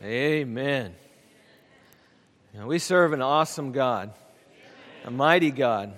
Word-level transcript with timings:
Amen. 0.00 0.94
We 2.54 2.78
serve 2.78 3.12
an 3.12 3.20
awesome 3.20 3.72
God, 3.72 4.12
a 5.04 5.10
mighty 5.10 5.50
God. 5.50 5.92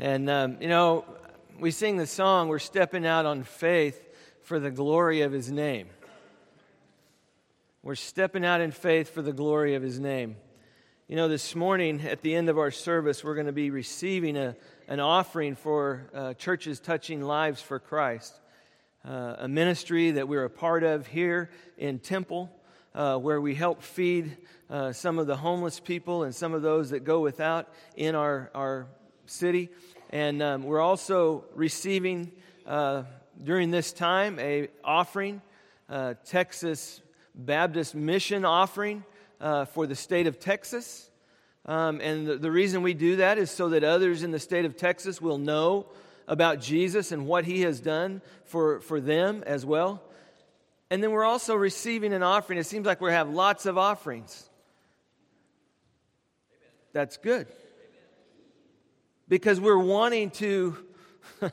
And, 0.00 0.28
um, 0.28 0.56
you 0.60 0.66
know, 0.66 1.04
we 1.60 1.70
sing 1.70 1.96
the 1.96 2.08
song, 2.08 2.48
we're 2.48 2.58
stepping 2.58 3.06
out 3.06 3.26
on 3.26 3.44
faith 3.44 4.04
for 4.42 4.58
the 4.58 4.72
glory 4.72 5.20
of 5.20 5.30
his 5.30 5.48
name. 5.48 5.86
We're 7.84 7.94
stepping 7.94 8.44
out 8.44 8.60
in 8.62 8.72
faith 8.72 9.14
for 9.14 9.22
the 9.22 9.32
glory 9.32 9.76
of 9.76 9.82
his 9.84 10.00
name. 10.00 10.34
You 11.06 11.14
know, 11.14 11.28
this 11.28 11.54
morning 11.54 12.00
at 12.00 12.22
the 12.22 12.34
end 12.34 12.48
of 12.48 12.58
our 12.58 12.72
service, 12.72 13.22
we're 13.22 13.34
going 13.34 13.46
to 13.46 13.52
be 13.52 13.70
receiving 13.70 14.36
a, 14.36 14.56
an 14.88 14.98
offering 14.98 15.54
for 15.54 16.10
uh, 16.12 16.34
churches 16.34 16.80
touching 16.80 17.22
lives 17.22 17.62
for 17.62 17.78
Christ, 17.78 18.40
uh, 19.04 19.36
a 19.38 19.46
ministry 19.46 20.10
that 20.10 20.26
we're 20.26 20.44
a 20.44 20.50
part 20.50 20.82
of 20.82 21.06
here 21.06 21.48
in 21.78 22.00
Temple 22.00 22.50
uh, 22.94 23.16
where 23.16 23.40
we 23.40 23.54
help 23.54 23.82
feed 23.82 24.36
uh, 24.68 24.92
some 24.92 25.18
of 25.18 25.26
the 25.26 25.36
homeless 25.36 25.80
people 25.80 26.22
and 26.22 26.34
some 26.34 26.54
of 26.54 26.62
those 26.62 26.90
that 26.90 27.04
go 27.04 27.20
without 27.20 27.68
in 27.96 28.14
our, 28.14 28.50
our 28.54 28.86
city. 29.26 29.68
And 30.10 30.42
um, 30.42 30.64
we're 30.64 30.80
also 30.80 31.44
receiving 31.54 32.32
uh, 32.66 33.04
during 33.42 33.70
this 33.70 33.92
time 33.92 34.38
a 34.38 34.68
offering, 34.84 35.40
uh, 35.88 36.14
Texas 36.24 37.00
Baptist 37.34 37.94
Mission 37.94 38.44
offering 38.44 39.04
uh, 39.40 39.64
for 39.64 39.86
the 39.86 39.94
state 39.94 40.26
of 40.26 40.38
Texas. 40.38 41.10
Um, 41.66 42.00
and 42.00 42.26
the, 42.26 42.36
the 42.36 42.50
reason 42.50 42.82
we 42.82 42.94
do 42.94 43.16
that 43.16 43.38
is 43.38 43.50
so 43.50 43.70
that 43.70 43.84
others 43.84 44.22
in 44.22 44.30
the 44.30 44.38
state 44.38 44.64
of 44.64 44.76
Texas 44.76 45.20
will 45.20 45.38
know 45.38 45.86
about 46.26 46.60
Jesus 46.60 47.12
and 47.12 47.26
what 47.26 47.44
he 47.44 47.62
has 47.62 47.80
done 47.80 48.22
for, 48.44 48.80
for 48.80 49.00
them 49.00 49.42
as 49.46 49.66
well. 49.66 50.02
And 50.90 51.02
then 51.02 51.12
we're 51.12 51.24
also 51.24 51.54
receiving 51.54 52.12
an 52.12 52.24
offering. 52.24 52.58
It 52.58 52.66
seems 52.66 52.84
like 52.84 53.00
we 53.00 53.12
have 53.12 53.30
lots 53.30 53.64
of 53.64 53.78
offerings. 53.78 54.50
That's 56.92 57.16
good. 57.16 57.46
Because 59.28 59.60
we're 59.60 59.78
wanting 59.78 60.30
to 60.32 60.76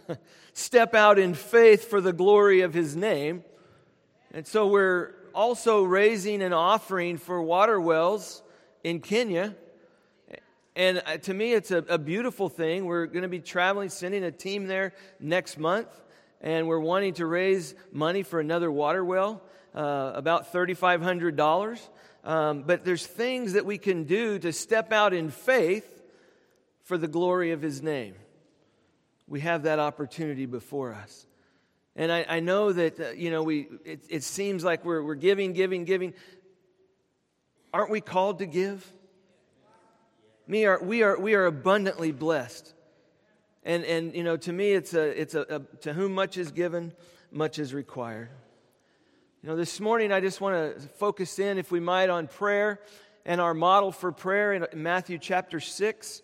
step 0.53 0.95
out 0.95 1.19
in 1.19 1.35
faith 1.35 1.87
for 1.87 2.01
the 2.01 2.11
glory 2.11 2.61
of 2.61 2.73
his 2.73 2.95
name. 2.95 3.43
And 4.33 4.47
so 4.47 4.65
we're 4.65 5.13
also 5.35 5.83
raising 5.83 6.41
an 6.41 6.53
offering 6.53 7.17
for 7.17 7.39
water 7.39 7.79
wells 7.79 8.41
in 8.83 9.01
Kenya. 9.01 9.55
And 10.75 11.03
uh, 11.05 11.17
to 11.17 11.33
me, 11.33 11.53
it's 11.53 11.69
a, 11.69 11.77
a 11.77 11.99
beautiful 11.99 12.49
thing. 12.49 12.85
We're 12.85 13.05
going 13.05 13.21
to 13.21 13.27
be 13.27 13.39
traveling, 13.39 13.89
sending 13.89 14.23
a 14.23 14.31
team 14.31 14.65
there 14.65 14.93
next 15.19 15.59
month 15.59 15.89
and 16.41 16.67
we're 16.67 16.79
wanting 16.79 17.13
to 17.15 17.25
raise 17.25 17.75
money 17.91 18.23
for 18.23 18.39
another 18.39 18.71
water 18.71 19.03
well, 19.03 19.41
uh, 19.73 20.11
about 20.15 20.53
$3,500. 20.53 21.79
Um, 22.23 22.63
but 22.63 22.83
there's 22.83 23.05
things 23.05 23.53
that 23.53 23.65
we 23.65 23.77
can 23.77 24.03
do 24.03 24.37
to 24.39 24.51
step 24.51 24.91
out 24.91 25.13
in 25.13 25.29
faith 25.29 26.03
for 26.83 26.97
the 26.97 27.07
glory 27.07 27.51
of 27.51 27.61
His 27.61 27.81
name. 27.81 28.15
We 29.27 29.41
have 29.41 29.63
that 29.63 29.79
opportunity 29.79 30.45
before 30.45 30.93
us. 30.93 31.25
And 31.95 32.11
I, 32.11 32.25
I 32.29 32.39
know 32.39 32.71
that, 32.71 32.99
uh, 32.99 33.09
you 33.11 33.31
know, 33.31 33.43
we, 33.43 33.67
it, 33.83 34.05
it 34.09 34.23
seems 34.23 34.63
like 34.63 34.85
we're, 34.85 35.01
we're 35.01 35.15
giving, 35.15 35.53
giving, 35.53 35.83
giving. 35.83 36.13
Aren't 37.73 37.89
we 37.89 38.01
called 38.01 38.39
to 38.39 38.45
give? 38.45 38.85
Me 40.47 40.65
are, 40.65 40.81
we, 40.81 41.03
are, 41.03 41.19
we 41.19 41.33
are 41.33 41.45
abundantly 41.45 42.11
blessed. 42.11 42.73
And, 43.67 43.83
and 43.83 44.15
you 44.15 44.23
know, 44.23 44.37
to 44.37 44.53
me, 44.53 44.71
it's, 44.71 44.93
a, 44.93 45.21
it's 45.21 45.35
a, 45.35 45.41
a, 45.41 45.59
to 45.81 45.91
whom 45.91 46.13
much 46.13 46.37
is 46.37 46.53
given, 46.53 46.93
much 47.33 47.59
is 47.59 47.73
required. 47.73 48.29
You 49.43 49.49
know, 49.49 49.57
this 49.57 49.81
morning 49.81 50.13
I 50.13 50.21
just 50.21 50.39
want 50.39 50.55
to 50.55 50.87
focus 50.87 51.37
in, 51.37 51.57
if 51.57 51.69
we 51.69 51.81
might, 51.81 52.09
on 52.09 52.29
prayer 52.29 52.79
and 53.25 53.41
our 53.41 53.53
model 53.53 53.91
for 53.91 54.13
prayer 54.13 54.53
in 54.53 54.65
Matthew 54.73 55.17
chapter 55.17 55.59
6. 55.59 56.21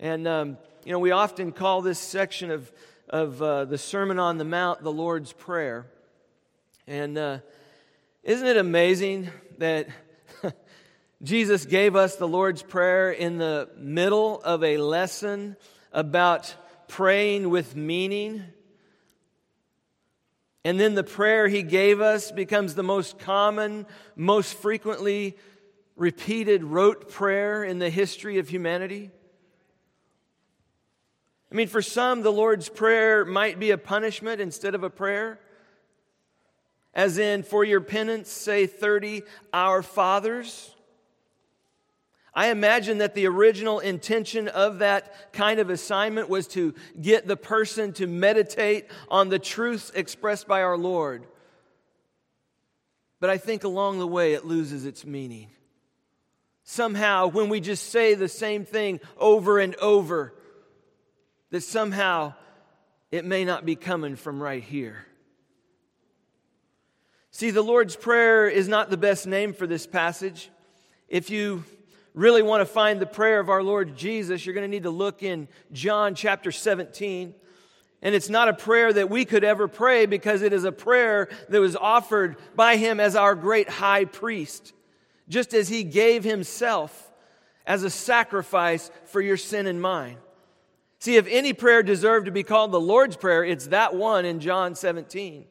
And, 0.00 0.26
um, 0.26 0.58
you 0.84 0.90
know, 0.90 0.98
we 0.98 1.12
often 1.12 1.52
call 1.52 1.80
this 1.80 2.00
section 2.00 2.50
of, 2.50 2.72
of 3.08 3.40
uh, 3.40 3.66
the 3.66 3.78
Sermon 3.78 4.18
on 4.18 4.38
the 4.38 4.44
Mount 4.44 4.82
the 4.82 4.90
Lord's 4.90 5.32
Prayer. 5.32 5.86
And 6.88 7.16
uh, 7.16 7.38
isn't 8.24 8.48
it 8.48 8.56
amazing 8.56 9.30
that 9.58 9.86
Jesus 11.22 11.66
gave 11.66 11.94
us 11.94 12.16
the 12.16 12.26
Lord's 12.26 12.64
Prayer 12.64 13.12
in 13.12 13.38
the 13.38 13.68
middle 13.76 14.40
of 14.40 14.64
a 14.64 14.78
lesson 14.78 15.54
about 15.92 16.52
praying 16.90 17.48
with 17.48 17.76
meaning. 17.76 18.42
And 20.64 20.78
then 20.78 20.94
the 20.94 21.04
prayer 21.04 21.48
he 21.48 21.62
gave 21.62 22.00
us 22.00 22.32
becomes 22.32 22.74
the 22.74 22.82
most 22.82 23.18
common, 23.18 23.86
most 24.16 24.54
frequently 24.54 25.36
repeated 25.96 26.64
rote 26.64 27.08
prayer 27.08 27.62
in 27.62 27.78
the 27.78 27.90
history 27.90 28.38
of 28.38 28.48
humanity. 28.48 29.10
I 31.50 31.54
mean, 31.54 31.68
for 31.68 31.80
some, 31.80 32.22
the 32.22 32.32
Lord's 32.32 32.68
Prayer 32.68 33.24
might 33.24 33.58
be 33.58 33.70
a 33.70 33.78
punishment 33.78 34.40
instead 34.40 34.74
of 34.74 34.82
a 34.82 34.90
prayer. 34.90 35.40
As 36.92 37.18
in, 37.18 37.44
for 37.44 37.64
your 37.64 37.80
penance, 37.80 38.30
say 38.30 38.66
30 38.66 39.22
Our 39.52 39.82
Fathers. 39.82 40.74
I 42.32 42.50
imagine 42.50 42.98
that 42.98 43.14
the 43.14 43.26
original 43.26 43.80
intention 43.80 44.48
of 44.48 44.78
that 44.78 45.32
kind 45.32 45.58
of 45.58 45.68
assignment 45.68 46.28
was 46.28 46.46
to 46.48 46.74
get 47.00 47.26
the 47.26 47.36
person 47.36 47.92
to 47.94 48.06
meditate 48.06 48.86
on 49.08 49.28
the 49.28 49.38
truths 49.38 49.90
expressed 49.94 50.46
by 50.46 50.62
our 50.62 50.78
Lord. 50.78 51.26
But 53.18 53.30
I 53.30 53.38
think 53.38 53.64
along 53.64 53.98
the 53.98 54.06
way 54.06 54.34
it 54.34 54.46
loses 54.46 54.86
its 54.86 55.04
meaning. 55.04 55.48
Somehow, 56.62 57.26
when 57.26 57.48
we 57.48 57.60
just 57.60 57.90
say 57.90 58.14
the 58.14 58.28
same 58.28 58.64
thing 58.64 59.00
over 59.18 59.58
and 59.58 59.74
over, 59.76 60.32
that 61.50 61.62
somehow 61.62 62.34
it 63.10 63.24
may 63.24 63.44
not 63.44 63.66
be 63.66 63.74
coming 63.74 64.14
from 64.14 64.40
right 64.40 64.62
here. 64.62 65.04
See, 67.32 67.50
the 67.50 67.62
Lord's 67.62 67.96
Prayer 67.96 68.48
is 68.48 68.68
not 68.68 68.88
the 68.88 68.96
best 68.96 69.26
name 69.26 69.52
for 69.52 69.66
this 69.66 69.86
passage. 69.86 70.48
If 71.08 71.30
you 71.30 71.64
really 72.14 72.42
want 72.42 72.60
to 72.60 72.66
find 72.66 73.00
the 73.00 73.06
prayer 73.06 73.40
of 73.40 73.48
our 73.48 73.62
Lord 73.62 73.96
Jesus, 73.96 74.44
you're 74.44 74.54
going 74.54 74.64
to 74.64 74.70
need 74.70 74.84
to 74.84 74.90
look 74.90 75.22
in 75.22 75.48
John 75.72 76.14
chapter 76.14 76.52
17. 76.52 77.34
And 78.02 78.14
it's 78.14 78.30
not 78.30 78.48
a 78.48 78.54
prayer 78.54 78.92
that 78.92 79.10
we 79.10 79.24
could 79.24 79.44
ever 79.44 79.68
pray 79.68 80.06
because 80.06 80.42
it 80.42 80.52
is 80.52 80.64
a 80.64 80.72
prayer 80.72 81.28
that 81.48 81.60
was 81.60 81.76
offered 81.76 82.36
by 82.56 82.76
him 82.76 82.98
as 82.98 83.14
our 83.14 83.34
great 83.34 83.68
high 83.68 84.06
priest, 84.06 84.72
just 85.28 85.52
as 85.52 85.68
he 85.68 85.84
gave 85.84 86.24
himself 86.24 87.12
as 87.66 87.82
a 87.82 87.90
sacrifice 87.90 88.90
for 89.04 89.20
your 89.20 89.36
sin 89.36 89.66
and 89.66 89.80
mine. 89.80 90.16
See, 90.98 91.16
if 91.16 91.26
any 91.28 91.52
prayer 91.52 91.82
deserved 91.82 92.26
to 92.26 92.32
be 92.32 92.42
called 92.42 92.72
the 92.72 92.80
Lord's 92.80 93.16
Prayer, 93.16 93.44
it's 93.44 93.68
that 93.68 93.94
one 93.94 94.24
in 94.24 94.40
John 94.40 94.74
17. 94.74 95.44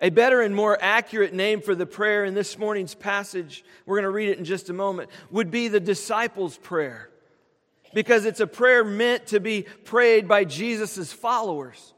A 0.00 0.10
better 0.10 0.42
and 0.42 0.54
more 0.54 0.76
accurate 0.80 1.32
name 1.32 1.62
for 1.62 1.74
the 1.74 1.86
prayer 1.86 2.24
in 2.24 2.34
this 2.34 2.58
morning's 2.58 2.94
passage, 2.94 3.64
we're 3.86 3.96
going 3.96 4.04
to 4.04 4.10
read 4.10 4.28
it 4.28 4.38
in 4.38 4.44
just 4.44 4.68
a 4.68 4.74
moment, 4.74 5.08
would 5.30 5.50
be 5.50 5.68
the 5.68 5.80
disciples' 5.80 6.58
prayer. 6.58 7.08
Because 7.94 8.26
it's 8.26 8.40
a 8.40 8.46
prayer 8.46 8.84
meant 8.84 9.28
to 9.28 9.40
be 9.40 9.62
prayed 9.84 10.28
by 10.28 10.44
Jesus' 10.44 11.12
followers. 11.12 11.94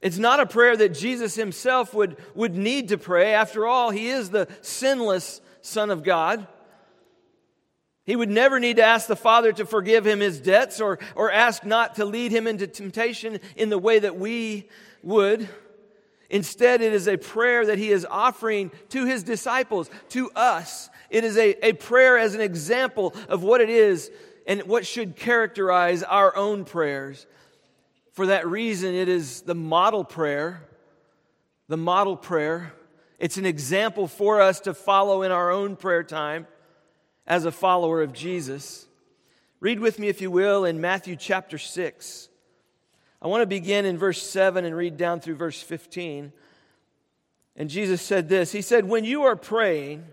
It's 0.00 0.18
not 0.18 0.40
a 0.40 0.46
prayer 0.46 0.76
that 0.76 0.94
Jesus 0.94 1.36
himself 1.36 1.94
would, 1.94 2.16
would 2.34 2.56
need 2.56 2.88
to 2.88 2.98
pray. 2.98 3.32
After 3.34 3.64
all, 3.64 3.90
he 3.90 4.08
is 4.08 4.30
the 4.30 4.48
sinless 4.60 5.40
Son 5.60 5.90
of 5.90 6.02
God. 6.02 6.48
He 8.04 8.16
would 8.16 8.28
never 8.28 8.58
need 8.58 8.76
to 8.76 8.82
ask 8.82 9.06
the 9.06 9.14
Father 9.14 9.52
to 9.52 9.64
forgive 9.64 10.04
him 10.04 10.18
his 10.18 10.40
debts 10.40 10.80
or, 10.80 10.98
or 11.14 11.30
ask 11.30 11.64
not 11.64 11.94
to 11.94 12.04
lead 12.04 12.32
him 12.32 12.48
into 12.48 12.66
temptation 12.66 13.38
in 13.54 13.70
the 13.70 13.78
way 13.78 14.00
that 14.00 14.16
we 14.16 14.68
would. 15.04 15.48
Instead, 16.32 16.80
it 16.80 16.94
is 16.94 17.06
a 17.06 17.18
prayer 17.18 17.66
that 17.66 17.78
he 17.78 17.90
is 17.90 18.06
offering 18.10 18.72
to 18.88 19.04
his 19.04 19.22
disciples, 19.22 19.90
to 20.08 20.30
us. 20.30 20.88
It 21.10 21.24
is 21.24 21.36
a, 21.36 21.66
a 21.66 21.74
prayer 21.74 22.16
as 22.16 22.34
an 22.34 22.40
example 22.40 23.14
of 23.28 23.42
what 23.42 23.60
it 23.60 23.68
is 23.68 24.10
and 24.46 24.62
what 24.62 24.86
should 24.86 25.14
characterize 25.14 26.02
our 26.02 26.34
own 26.34 26.64
prayers. 26.64 27.26
For 28.12 28.26
that 28.26 28.48
reason, 28.48 28.94
it 28.94 29.10
is 29.10 29.42
the 29.42 29.54
model 29.54 30.04
prayer. 30.04 30.62
The 31.68 31.76
model 31.76 32.16
prayer. 32.16 32.72
It's 33.18 33.36
an 33.36 33.44
example 33.44 34.08
for 34.08 34.40
us 34.40 34.60
to 34.60 34.72
follow 34.72 35.20
in 35.22 35.32
our 35.32 35.50
own 35.50 35.76
prayer 35.76 36.02
time 36.02 36.46
as 37.26 37.44
a 37.44 37.52
follower 37.52 38.00
of 38.00 38.14
Jesus. 38.14 38.86
Read 39.60 39.80
with 39.80 39.98
me, 39.98 40.08
if 40.08 40.22
you 40.22 40.30
will, 40.30 40.64
in 40.64 40.80
Matthew 40.80 41.14
chapter 41.14 41.58
6. 41.58 42.30
I 43.22 43.28
want 43.28 43.42
to 43.42 43.46
begin 43.46 43.84
in 43.84 43.98
verse 43.98 44.20
7 44.20 44.64
and 44.64 44.76
read 44.76 44.96
down 44.96 45.20
through 45.20 45.36
verse 45.36 45.62
15. 45.62 46.32
And 47.54 47.70
Jesus 47.70 48.02
said 48.02 48.28
this 48.28 48.50
He 48.50 48.62
said, 48.62 48.88
When 48.88 49.04
you 49.04 49.22
are 49.22 49.36
praying, 49.36 50.04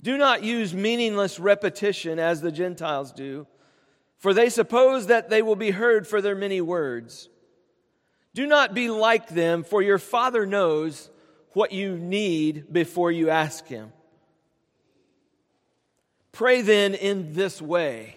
do 0.00 0.16
not 0.16 0.42
use 0.42 0.72
meaningless 0.72 1.38
repetition 1.38 2.18
as 2.18 2.40
the 2.40 2.52
Gentiles 2.52 3.12
do, 3.12 3.46
for 4.18 4.32
they 4.32 4.48
suppose 4.48 5.08
that 5.08 5.28
they 5.28 5.42
will 5.42 5.56
be 5.56 5.72
heard 5.72 6.06
for 6.06 6.22
their 6.22 6.34
many 6.34 6.62
words. 6.62 7.28
Do 8.32 8.46
not 8.46 8.74
be 8.74 8.88
like 8.88 9.28
them, 9.28 9.62
for 9.62 9.82
your 9.82 9.98
Father 9.98 10.46
knows 10.46 11.10
what 11.52 11.72
you 11.72 11.96
need 11.96 12.72
before 12.72 13.12
you 13.12 13.28
ask 13.28 13.66
Him. 13.66 13.92
Pray 16.32 16.62
then 16.62 16.94
in 16.94 17.34
this 17.34 17.60
way 17.60 18.16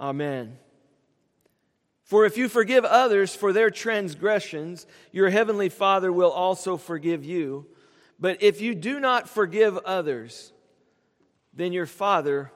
Amen. 0.00 0.58
For 2.04 2.24
if 2.24 2.36
you 2.36 2.48
forgive 2.48 2.84
others 2.84 3.34
for 3.34 3.52
their 3.52 3.70
transgressions, 3.70 4.86
your 5.10 5.30
heavenly 5.30 5.68
Father 5.68 6.12
will 6.12 6.30
also 6.30 6.76
forgive 6.76 7.24
you. 7.24 7.66
But 8.18 8.42
if 8.42 8.60
you 8.60 8.74
do 8.74 9.00
not 9.00 9.28
forgive 9.28 9.76
others, 9.78 10.52
then 11.52 11.72
your 11.72 11.86
Father 11.86 12.52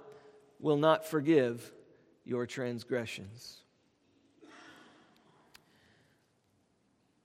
will 0.61 0.77
not 0.77 1.05
forgive 1.05 1.73
your 2.25 2.47
transgressions. 2.47 3.57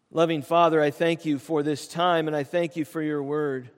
Loving 0.09 0.41
Father, 0.41 0.81
I 0.81 0.91
thank 0.91 1.25
you 1.25 1.37
for 1.37 1.61
this 1.61 1.87
time 1.87 2.27
and 2.27 2.35
I 2.35 2.43
thank 2.43 2.75
you 2.75 2.85
for 2.85 3.01
your 3.01 3.21
word. 3.21 3.69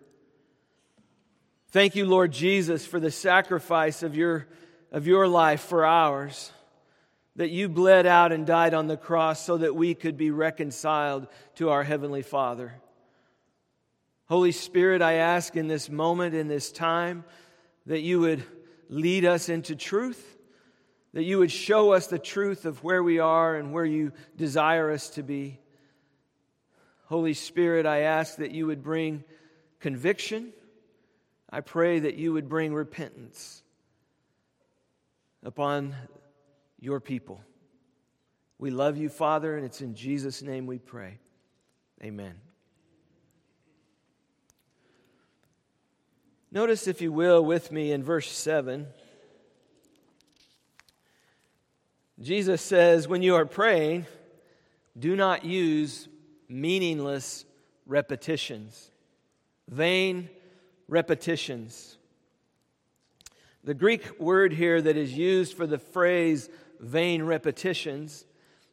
Thank 1.71 1.95
you, 1.95 2.05
Lord 2.05 2.31
Jesus, 2.31 2.85
for 2.85 2.99
the 2.99 3.11
sacrifice 3.11 4.03
of 4.03 4.15
your, 4.15 4.47
of 4.91 5.07
your 5.07 5.27
life 5.27 5.61
for 5.61 5.85
ours 5.85 6.51
that 7.37 7.51
you 7.51 7.69
bled 7.69 8.05
out 8.05 8.31
and 8.31 8.45
died 8.45 8.73
on 8.73 8.87
the 8.87 8.97
cross 8.97 9.45
so 9.45 9.57
that 9.57 9.75
we 9.75 9.93
could 9.93 10.17
be 10.17 10.31
reconciled 10.31 11.27
to 11.55 11.69
our 11.69 11.83
Heavenly 11.83 12.23
Father. 12.23 12.73
Holy 14.25 14.51
Spirit, 14.51 15.01
I 15.01 15.13
ask 15.13 15.55
in 15.55 15.67
this 15.67 15.89
moment, 15.89 16.35
in 16.35 16.47
this 16.47 16.71
time, 16.71 17.23
that 17.85 18.01
you 18.01 18.19
would 18.19 18.43
lead 18.89 19.23
us 19.23 19.49
into 19.49 19.75
truth, 19.75 20.37
that 21.13 21.23
you 21.23 21.37
would 21.37 21.51
show 21.51 21.93
us 21.93 22.07
the 22.07 22.19
truth 22.19 22.65
of 22.65 22.83
where 22.83 23.03
we 23.03 23.19
are 23.19 23.55
and 23.55 23.71
where 23.71 23.85
you 23.85 24.11
desire 24.35 24.91
us 24.91 25.11
to 25.11 25.23
be. 25.23 25.59
Holy 27.05 27.35
Spirit, 27.35 27.85
I 27.85 27.99
ask 27.99 28.37
that 28.37 28.51
you 28.51 28.65
would 28.65 28.83
bring 28.83 29.23
conviction. 29.79 30.51
I 31.49 31.61
pray 31.61 31.99
that 31.99 32.15
you 32.15 32.33
would 32.33 32.49
bring 32.49 32.73
repentance 32.73 33.61
upon 35.47 35.95
your 36.77 36.99
people. 36.99 37.39
We 38.59 38.69
love 38.69 38.97
you, 38.97 39.07
Father, 39.07 39.55
and 39.55 39.65
it's 39.65 39.79
in 39.79 39.95
Jesus' 39.95 40.41
name 40.41 40.65
we 40.65 40.77
pray. 40.77 41.19
Amen. 42.03 42.35
Notice, 46.51 46.85
if 46.85 47.01
you 47.01 47.13
will, 47.13 47.45
with 47.45 47.71
me 47.71 47.93
in 47.93 48.03
verse 48.03 48.29
7. 48.29 48.87
Jesus 52.19 52.61
says, 52.61 53.07
When 53.07 53.21
you 53.21 53.35
are 53.35 53.45
praying, 53.45 54.05
do 54.99 55.15
not 55.15 55.45
use 55.45 56.09
meaningless 56.49 57.45
repetitions, 57.85 58.91
vain 59.69 60.29
repetitions. 60.89 61.97
The 63.67 63.73
Greek 63.73 64.17
word 64.17 64.53
here 64.53 64.81
that 64.81 64.95
is 64.95 65.11
used 65.11 65.57
for 65.57 65.67
the 65.67 65.77
phrase 65.77 66.49
vain 66.79 67.23
repetitions 67.23 68.25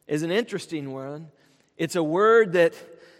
is 0.07 0.23
an 0.23 0.31
interesting 0.31 0.93
one. 0.93 1.27
It's 1.75 1.97
a 1.97 2.01
word 2.01 2.53
that 2.53 2.75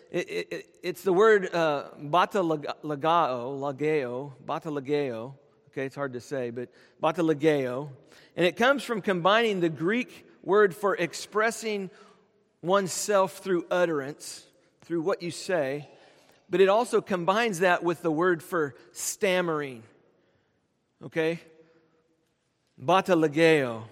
it, 0.10 0.30
it, 0.30 0.66
it's 0.82 1.02
the 1.02 1.12
word 1.12 1.54
uh, 1.54 1.90
batalagao, 2.02 3.60
lageo, 3.60 4.32
batalageo. 4.46 5.34
Okay, 5.68 5.86
it's 5.86 5.98
hard 5.98 6.14
to 6.14 6.22
say, 6.22 6.50
but 6.50 6.70
batalageo. 7.04 7.90
And 8.38 8.46
it 8.46 8.56
comes 8.56 8.82
from 8.82 9.02
combining 9.02 9.60
the 9.60 9.68
Greek 9.68 10.26
word 10.44 10.74
for 10.74 10.96
expressing 10.96 11.90
oneself 12.62 13.40
through 13.40 13.66
utterance, 13.70 14.46
through 14.84 15.02
what 15.02 15.22
you 15.22 15.30
say, 15.30 15.90
but 16.50 16.62
it 16.62 16.70
also 16.70 17.02
combines 17.02 17.60
that 17.60 17.84
with 17.84 18.02
the 18.02 18.12
word 18.12 18.42
for 18.42 18.76
stammering. 18.94 19.84
Okay? 21.04 21.42
Batalageo. 22.84 23.84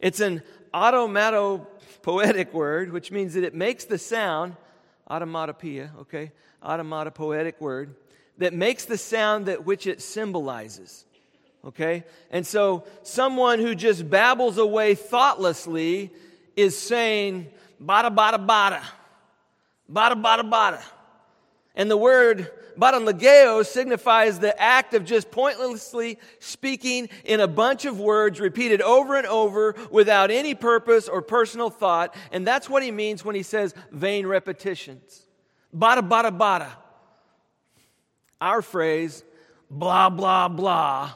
It's 0.00 0.20
an 0.20 0.42
automatopoetic 0.72 2.52
word, 2.52 2.92
which 2.92 3.10
means 3.10 3.34
that 3.34 3.44
it 3.44 3.54
makes 3.54 3.84
the 3.84 3.98
sound, 3.98 4.56
automatopoeia, 5.10 5.90
okay? 6.00 6.32
Automatopoetic 6.64 7.60
word, 7.60 7.94
that 8.38 8.52
makes 8.54 8.84
the 8.84 8.98
sound 8.98 9.46
that 9.46 9.64
which 9.64 9.86
it 9.86 10.00
symbolizes. 10.00 11.04
Okay? 11.64 12.04
And 12.30 12.46
so 12.46 12.84
someone 13.02 13.60
who 13.60 13.74
just 13.74 14.08
babbles 14.08 14.58
away 14.58 14.94
thoughtlessly 14.94 16.10
is 16.56 16.76
saying, 16.76 17.48
bada, 17.82 18.14
bada, 18.14 18.44
bada, 18.44 18.82
bada, 19.90 20.20
bada, 20.20 20.50
bada. 20.50 20.82
And 21.74 21.90
the 21.90 21.96
word 21.96 22.50
Batalageo 22.78 23.64
signifies 23.64 24.38
the 24.38 24.60
act 24.60 24.94
of 24.94 25.04
just 25.04 25.30
pointlessly 25.30 26.18
speaking 26.38 27.08
in 27.24 27.40
a 27.40 27.48
bunch 27.48 27.84
of 27.84 27.98
words 27.98 28.40
repeated 28.40 28.80
over 28.82 29.16
and 29.16 29.26
over 29.26 29.74
without 29.90 30.30
any 30.30 30.54
purpose 30.54 31.08
or 31.08 31.22
personal 31.22 31.70
thought. 31.70 32.14
And 32.30 32.46
that's 32.46 32.68
what 32.68 32.82
he 32.82 32.90
means 32.90 33.24
when 33.24 33.34
he 33.34 33.42
says 33.42 33.74
vain 33.90 34.26
repetitions. 34.26 35.26
Bada, 35.76 36.06
bada, 36.06 36.36
bada. 36.36 36.70
Our 38.40 38.62
phrase, 38.62 39.22
blah, 39.70 40.10
blah, 40.10 40.48
blah, 40.48 41.12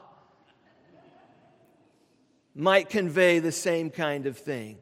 might 2.55 2.89
convey 2.89 3.39
the 3.39 3.53
same 3.53 3.91
kind 3.91 4.27
of 4.27 4.39
thing. 4.39 4.79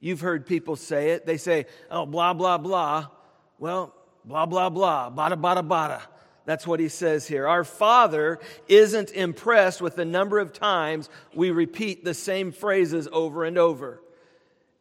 You've 0.00 0.20
heard 0.20 0.46
people 0.46 0.76
say 0.76 1.10
it. 1.10 1.26
They 1.26 1.38
say, 1.38 1.66
oh, 1.90 2.04
blah, 2.04 2.34
blah, 2.34 2.58
blah. 2.58 3.06
Well, 3.58 3.94
blah, 4.26 4.46
blah, 4.46 4.68
blah, 4.68 5.10
bada, 5.10 5.40
bada, 5.40 5.66
bada. 5.66 6.02
That's 6.44 6.66
what 6.66 6.78
he 6.78 6.88
says 6.88 7.26
here. 7.26 7.48
Our 7.48 7.64
Father 7.64 8.38
isn't 8.68 9.10
impressed 9.10 9.80
with 9.80 9.96
the 9.96 10.04
number 10.04 10.38
of 10.38 10.52
times 10.52 11.08
we 11.34 11.50
repeat 11.50 12.04
the 12.04 12.14
same 12.14 12.52
phrases 12.52 13.08
over 13.10 13.44
and 13.44 13.58
over. 13.58 14.00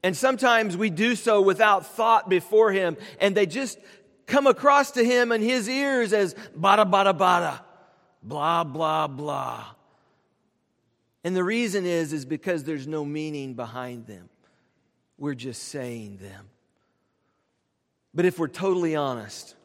And 0.04 0.16
sometimes 0.16 0.78
we 0.78 0.92
do 0.92 1.16
so 1.16 1.42
without 1.42 1.86
thought 1.86 2.30
before 2.30 2.72
him, 2.72 2.98
and 3.20 3.34
they 3.34 3.48
just 3.48 3.80
come 4.28 4.46
across 4.46 4.92
to 4.92 5.04
him 5.04 5.32
in 5.32 5.42
his 5.42 5.68
ears 5.68 6.14
as 6.14 6.36
bada, 6.58 6.90
bada, 6.90 7.18
bada, 7.18 7.62
blah, 8.22 8.64
blah, 8.64 9.08
blah. 9.08 9.66
And 11.24 11.36
the 11.36 11.44
reason 11.44 11.88
is, 11.88 12.14
is 12.14 12.26
because 12.26 12.64
there's 12.64 12.86
no 12.86 13.04
meaning 13.04 13.56
behind 13.56 14.06
them. 14.06 14.30
We're 15.18 15.34
just 15.34 15.64
saying 15.64 16.18
them. 16.18 16.50
But 18.16 18.24
if 18.24 18.40
we're 18.40 18.48
totally 18.48 18.96
honest, 18.96 19.56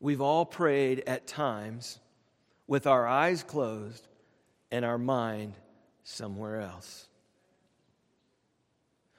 we've 0.00 0.20
all 0.20 0.44
prayed 0.44 1.04
at 1.06 1.28
times 1.28 2.00
with 2.66 2.88
our 2.88 3.06
eyes 3.06 3.44
closed 3.44 4.06
and 4.72 4.84
our 4.84 4.98
mind 4.98 5.54
somewhere 6.02 6.60
else. 6.60 7.06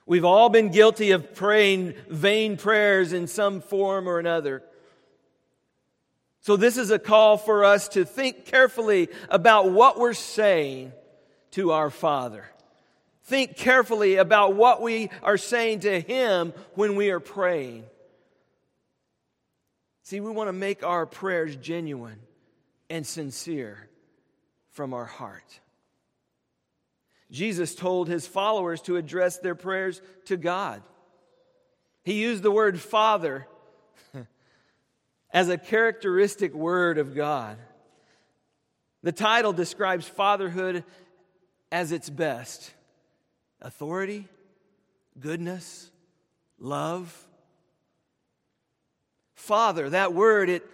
We've 0.05 0.25
all 0.25 0.49
been 0.49 0.69
guilty 0.69 1.11
of 1.11 1.33
praying 1.33 1.95
vain 2.09 2.57
prayers 2.57 3.13
in 3.13 3.27
some 3.27 3.61
form 3.61 4.07
or 4.07 4.19
another. 4.19 4.61
So, 6.41 6.57
this 6.57 6.77
is 6.77 6.91
a 6.91 6.99
call 6.99 7.37
for 7.37 7.65
us 7.65 7.87
to 7.89 8.05
think 8.05 8.45
carefully 8.45 9.09
about 9.29 9.71
what 9.71 9.97
we're 9.97 10.13
saying 10.13 10.91
to 11.51 11.71
our 11.71 11.89
Father. 11.89 12.45
Think 13.25 13.57
carefully 13.57 14.17
about 14.17 14.53
what 14.53 14.81
we 14.81 15.09
are 15.23 15.37
saying 15.37 15.79
to 15.81 15.99
Him 15.99 16.53
when 16.75 16.95
we 16.95 17.09
are 17.09 17.19
praying. 17.19 17.85
See, 20.03 20.19
we 20.19 20.29
want 20.29 20.47
to 20.49 20.53
make 20.53 20.83
our 20.83 21.07
prayers 21.07 21.55
genuine 21.55 22.19
and 22.91 23.05
sincere 23.05 23.89
from 24.69 24.93
our 24.93 25.05
heart. 25.05 25.59
Jesus 27.31 27.73
told 27.73 28.07
his 28.07 28.27
followers 28.27 28.81
to 28.83 28.97
address 28.97 29.39
their 29.39 29.55
prayers 29.55 29.99
to 30.25 30.37
God. 30.37 30.83
He 32.03 32.21
used 32.21 32.43
the 32.43 32.51
word 32.51 32.79
Father 32.79 33.47
as 35.33 35.49
a 35.49 35.57
characteristic 35.57 36.53
word 36.53 36.99
of 36.99 37.15
God. 37.15 37.57
The 39.01 39.11
title 39.11 39.53
describes 39.53 40.07
fatherhood 40.07 40.83
as 41.71 41.91
its 41.91 42.11
best 42.11 42.74
authority, 43.61 44.27
goodness, 45.19 45.89
love. 46.59 47.25
Father, 49.35 49.89
that 49.89 50.13
word, 50.13 50.49
it, 50.49 50.65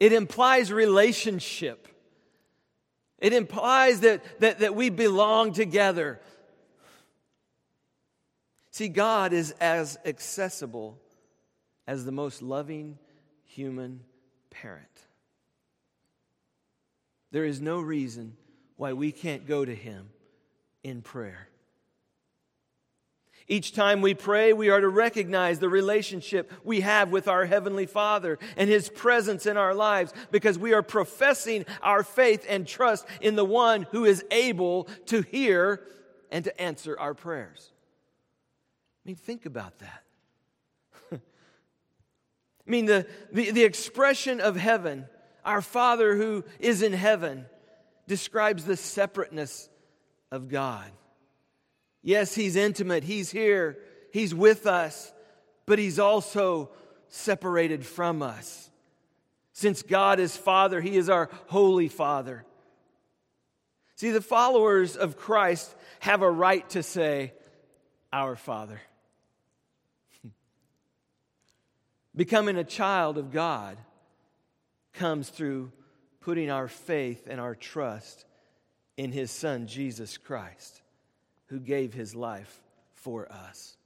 it 0.00 0.12
implies 0.12 0.72
relationship. 0.72 1.88
It 3.18 3.32
implies 3.32 4.00
that, 4.00 4.22
that, 4.40 4.58
that 4.60 4.74
we 4.74 4.90
belong 4.90 5.52
together. 5.52 6.20
See, 8.70 8.88
God 8.88 9.32
is 9.32 9.52
as 9.60 9.96
accessible 10.04 10.98
as 11.86 12.04
the 12.04 12.12
most 12.12 12.42
loving 12.42 12.98
human 13.44 14.00
parent. 14.50 14.86
There 17.30 17.44
is 17.44 17.60
no 17.60 17.80
reason 17.80 18.36
why 18.76 18.92
we 18.92 19.12
can't 19.12 19.46
go 19.46 19.64
to 19.64 19.74
Him 19.74 20.10
in 20.82 21.00
prayer. 21.00 21.48
Each 23.48 23.72
time 23.72 24.00
we 24.00 24.14
pray, 24.14 24.52
we 24.52 24.70
are 24.70 24.80
to 24.80 24.88
recognize 24.88 25.60
the 25.60 25.68
relationship 25.68 26.52
we 26.64 26.80
have 26.80 27.12
with 27.12 27.28
our 27.28 27.46
Heavenly 27.46 27.86
Father 27.86 28.40
and 28.56 28.68
His 28.68 28.88
presence 28.88 29.46
in 29.46 29.56
our 29.56 29.74
lives 29.74 30.12
because 30.32 30.58
we 30.58 30.72
are 30.72 30.82
professing 30.82 31.64
our 31.80 32.02
faith 32.02 32.44
and 32.48 32.66
trust 32.66 33.06
in 33.20 33.36
the 33.36 33.44
one 33.44 33.82
who 33.92 34.04
is 34.04 34.24
able 34.32 34.88
to 35.06 35.22
hear 35.22 35.82
and 36.30 36.44
to 36.44 36.60
answer 36.60 36.98
our 36.98 37.14
prayers. 37.14 37.70
I 39.04 39.10
mean, 39.10 39.16
think 39.16 39.46
about 39.46 39.78
that. 39.78 40.02
I 41.12 41.20
mean, 42.70 42.86
the, 42.86 43.06
the, 43.30 43.52
the 43.52 43.62
expression 43.62 44.40
of 44.40 44.56
heaven, 44.56 45.06
our 45.44 45.62
Father 45.62 46.16
who 46.16 46.44
is 46.58 46.82
in 46.82 46.92
heaven, 46.92 47.46
describes 48.08 48.64
the 48.64 48.76
separateness 48.76 49.68
of 50.32 50.48
God. 50.48 50.90
Yes, 52.06 52.36
He's 52.36 52.54
intimate, 52.54 53.02
He's 53.02 53.32
here, 53.32 53.78
He's 54.12 54.32
with 54.32 54.64
us, 54.68 55.12
but 55.66 55.80
He's 55.80 55.98
also 55.98 56.70
separated 57.08 57.84
from 57.84 58.22
us. 58.22 58.70
Since 59.52 59.82
God 59.82 60.20
is 60.20 60.36
Father, 60.36 60.80
He 60.80 60.96
is 60.96 61.10
our 61.10 61.28
Holy 61.48 61.88
Father. 61.88 62.46
See, 63.96 64.12
the 64.12 64.20
followers 64.20 64.96
of 64.96 65.16
Christ 65.16 65.74
have 65.98 66.22
a 66.22 66.30
right 66.30 66.68
to 66.70 66.84
say, 66.84 67.32
Our 68.12 68.36
Father. 68.36 68.80
Becoming 72.14 72.56
a 72.56 72.62
child 72.62 73.18
of 73.18 73.32
God 73.32 73.78
comes 74.92 75.28
through 75.28 75.72
putting 76.20 76.52
our 76.52 76.68
faith 76.68 77.26
and 77.28 77.40
our 77.40 77.56
trust 77.56 78.24
in 78.96 79.10
His 79.10 79.32
Son, 79.32 79.66
Jesus 79.66 80.18
Christ 80.18 80.82
who 81.46 81.58
gave 81.58 81.94
his 81.94 82.14
life 82.14 82.60
for 82.94 83.30
us. 83.30 83.76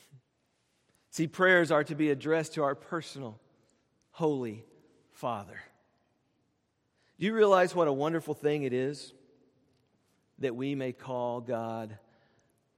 See, 1.10 1.26
prayers 1.26 1.70
are 1.70 1.84
to 1.84 1.94
be 1.94 2.10
addressed 2.10 2.54
to 2.54 2.62
our 2.62 2.74
personal, 2.74 3.38
holy 4.12 4.64
Father. 5.12 5.60
Do 7.18 7.26
you 7.26 7.34
realize 7.34 7.74
what 7.74 7.86
a 7.86 7.92
wonderful 7.92 8.32
thing 8.32 8.62
it 8.62 8.72
is 8.72 9.12
that 10.38 10.56
we 10.56 10.74
may 10.74 10.92
call 10.92 11.42
God 11.42 11.98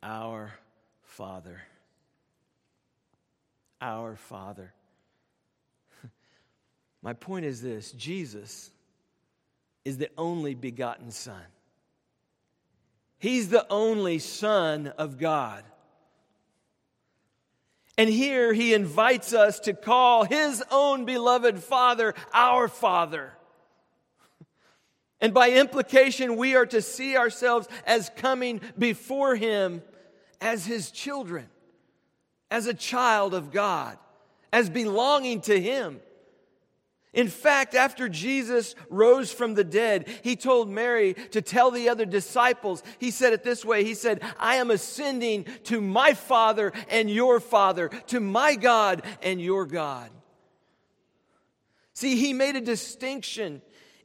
our 0.03 0.53
Father? 1.03 1.63
Our 3.81 4.17
Father. 4.17 4.73
My 7.03 7.13
point 7.13 7.45
is 7.45 7.63
this 7.63 7.93
Jesus 7.93 8.73
is 9.85 9.99
the 9.99 10.11
only 10.19 10.55
begotten 10.55 11.13
Son. 11.13 11.43
He's 13.23 13.51
the 13.51 13.65
only 13.71 14.19
Son 14.19 14.89
of 14.99 15.17
God. 15.17 15.63
And 17.97 18.11
here 18.11 18.53
he 18.53 18.75
invites 18.75 19.33
us 19.33 19.61
to 19.61 19.75
call 19.75 20.25
his 20.25 20.61
own 20.73 21.05
beloved 21.05 21.63
Father 21.63 22.15
our 22.35 22.67
Father. 22.67 23.33
And 25.21 25.33
by 25.33 25.53
implication, 25.53 26.37
we 26.37 26.57
are 26.57 26.67
to 26.67 26.83
see 26.83 27.17
ourselves 27.17 27.69
as 27.87 28.11
coming 28.17 28.61
before 28.77 29.37
him 29.37 29.83
as 30.41 30.67
his 30.67 30.91
children, 30.91 31.49
as 32.51 32.67
a 32.67 32.75
child 32.75 33.35
of 33.35 33.53
God, 33.53 33.99
as 34.53 34.69
belonging 34.69 35.43
to 35.43 35.61
him. 35.61 36.01
In 37.13 37.29
fact, 37.29 37.75
after 37.75 38.09
Jesus 38.09 38.75
rose 38.89 39.31
from 39.31 39.53
the 39.53 39.65
dead, 39.65 40.09
he 40.23 40.35
told 40.35 40.71
Mary 40.71 41.15
to 41.33 41.43
tell 41.43 41.71
the 41.71 41.91
other 41.91 42.07
disciples. 42.07 42.83
He 42.99 43.11
said 43.11 43.35
it 43.35 43.45
this 43.45 43.65
way 43.65 43.85
He 43.85 43.95
said, 43.95 44.23
I 44.39 44.57
am 44.57 44.71
ascending 44.71 45.45
to 45.65 45.81
my 45.81 46.15
Father 46.15 46.73
and 46.89 47.11
your 47.11 47.39
Father, 47.39 47.89
to 48.09 48.21
my 48.21 48.55
God 48.55 49.03
and 49.23 49.41
your 49.41 49.67
God. 49.67 50.11
See, 51.93 52.17
he 52.17 52.33
made 52.33 52.57
a 52.57 52.63
distinction 52.63 53.61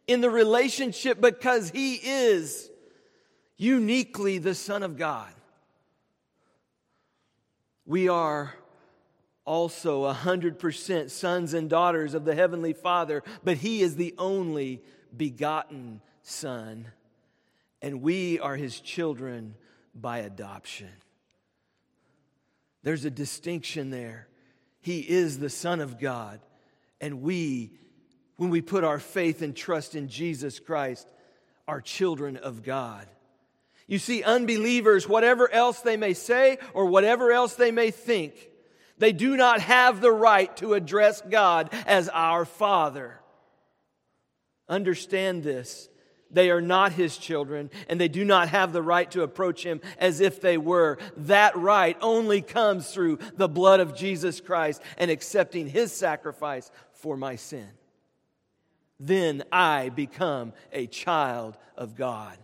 in 0.06 0.20
the 0.20 0.30
relationship 0.30 1.22
because 1.22 1.70
he 1.70 1.96
is 1.96 2.70
uniquely 3.56 4.38
the 4.38 4.54
Son 4.54 4.84
of 4.84 4.98
God. 4.98 5.34
We 7.86 8.10
are 8.10 8.54
also 9.48 10.12
100% 10.13 11.10
sons 11.10 11.54
and 11.54 11.70
daughters 11.70 12.13
of 12.13 12.25
the 12.25 12.36
Heavenly 12.36 12.74
Father, 12.74 13.24
but 13.44 13.58
He 13.58 13.82
is 13.82 13.96
the 13.96 14.13
only 14.18 14.84
begotten 15.16 16.01
Son, 16.22 16.88
and 17.82 18.01
we 18.01 18.39
are 18.39 18.58
His 18.58 18.80
children 18.82 19.56
by 19.96 20.20
adoption. 20.20 20.89
There's 22.84 23.06
a 23.06 23.10
distinction 23.10 23.89
there. 23.89 24.27
He 24.82 25.00
is 25.00 25.39
the 25.39 25.50
Son 25.50 25.80
of 25.80 25.98
God, 26.00 26.42
and 27.00 27.22
we, 27.22 27.72
when 28.36 28.50
we 28.50 28.62
put 28.62 28.84
our 28.84 29.00
faith 29.00 29.42
and 29.42 29.56
trust 29.56 29.96
in 29.96 30.10
Jesus 30.10 30.60
Christ, 30.60 31.08
are 31.70 31.82
children 31.82 32.36
of 32.36 32.63
God. 32.63 33.08
You 33.88 34.00
see, 34.00 34.24
unbelievers, 34.24 35.08
whatever 35.08 35.50
else 35.50 35.80
they 35.80 35.96
may 35.96 36.13
say 36.13 36.58
or 36.74 36.86
whatever 36.86 37.32
else 37.32 37.56
they 37.56 37.72
may 37.72 37.92
think, 37.92 38.34
they 38.98 39.13
do 39.13 39.38
not 39.38 39.62
have 39.62 40.01
the 40.01 40.12
right 40.12 40.56
to 40.58 40.74
address 40.74 41.22
God 41.22 41.74
as 41.86 42.10
our 42.10 42.46
Father. 42.46 43.20
Understand 44.68 45.44
this. 45.44 45.89
They 46.30 46.50
are 46.51 46.62
not 46.62 46.92
his 46.92 47.18
children, 47.18 47.70
and 47.88 48.01
they 48.01 48.10
do 48.10 48.25
not 48.25 48.50
have 48.50 48.74
the 48.74 48.82
right 48.82 49.10
to 49.12 49.24
approach 49.24 49.63
him 49.63 49.80
as 49.98 50.20
if 50.20 50.42
they 50.42 50.58
were. 50.58 50.98
That 51.16 51.56
right 51.56 51.98
only 52.01 52.42
comes 52.42 52.92
through 52.92 53.20
the 53.36 53.48
blood 53.48 53.80
of 53.80 53.96
Jesus 53.96 54.42
Christ 54.42 54.82
and 54.98 55.10
accepting 55.10 55.68
his 55.68 55.94
sacrifice 55.94 56.70
for 56.92 57.16
my 57.16 57.38
sin. 57.38 57.70
Then 59.00 59.44
I 59.51 59.89
become 59.89 60.54
a 60.74 60.88
child 60.88 61.58
of 61.77 61.96
God. 61.96 62.38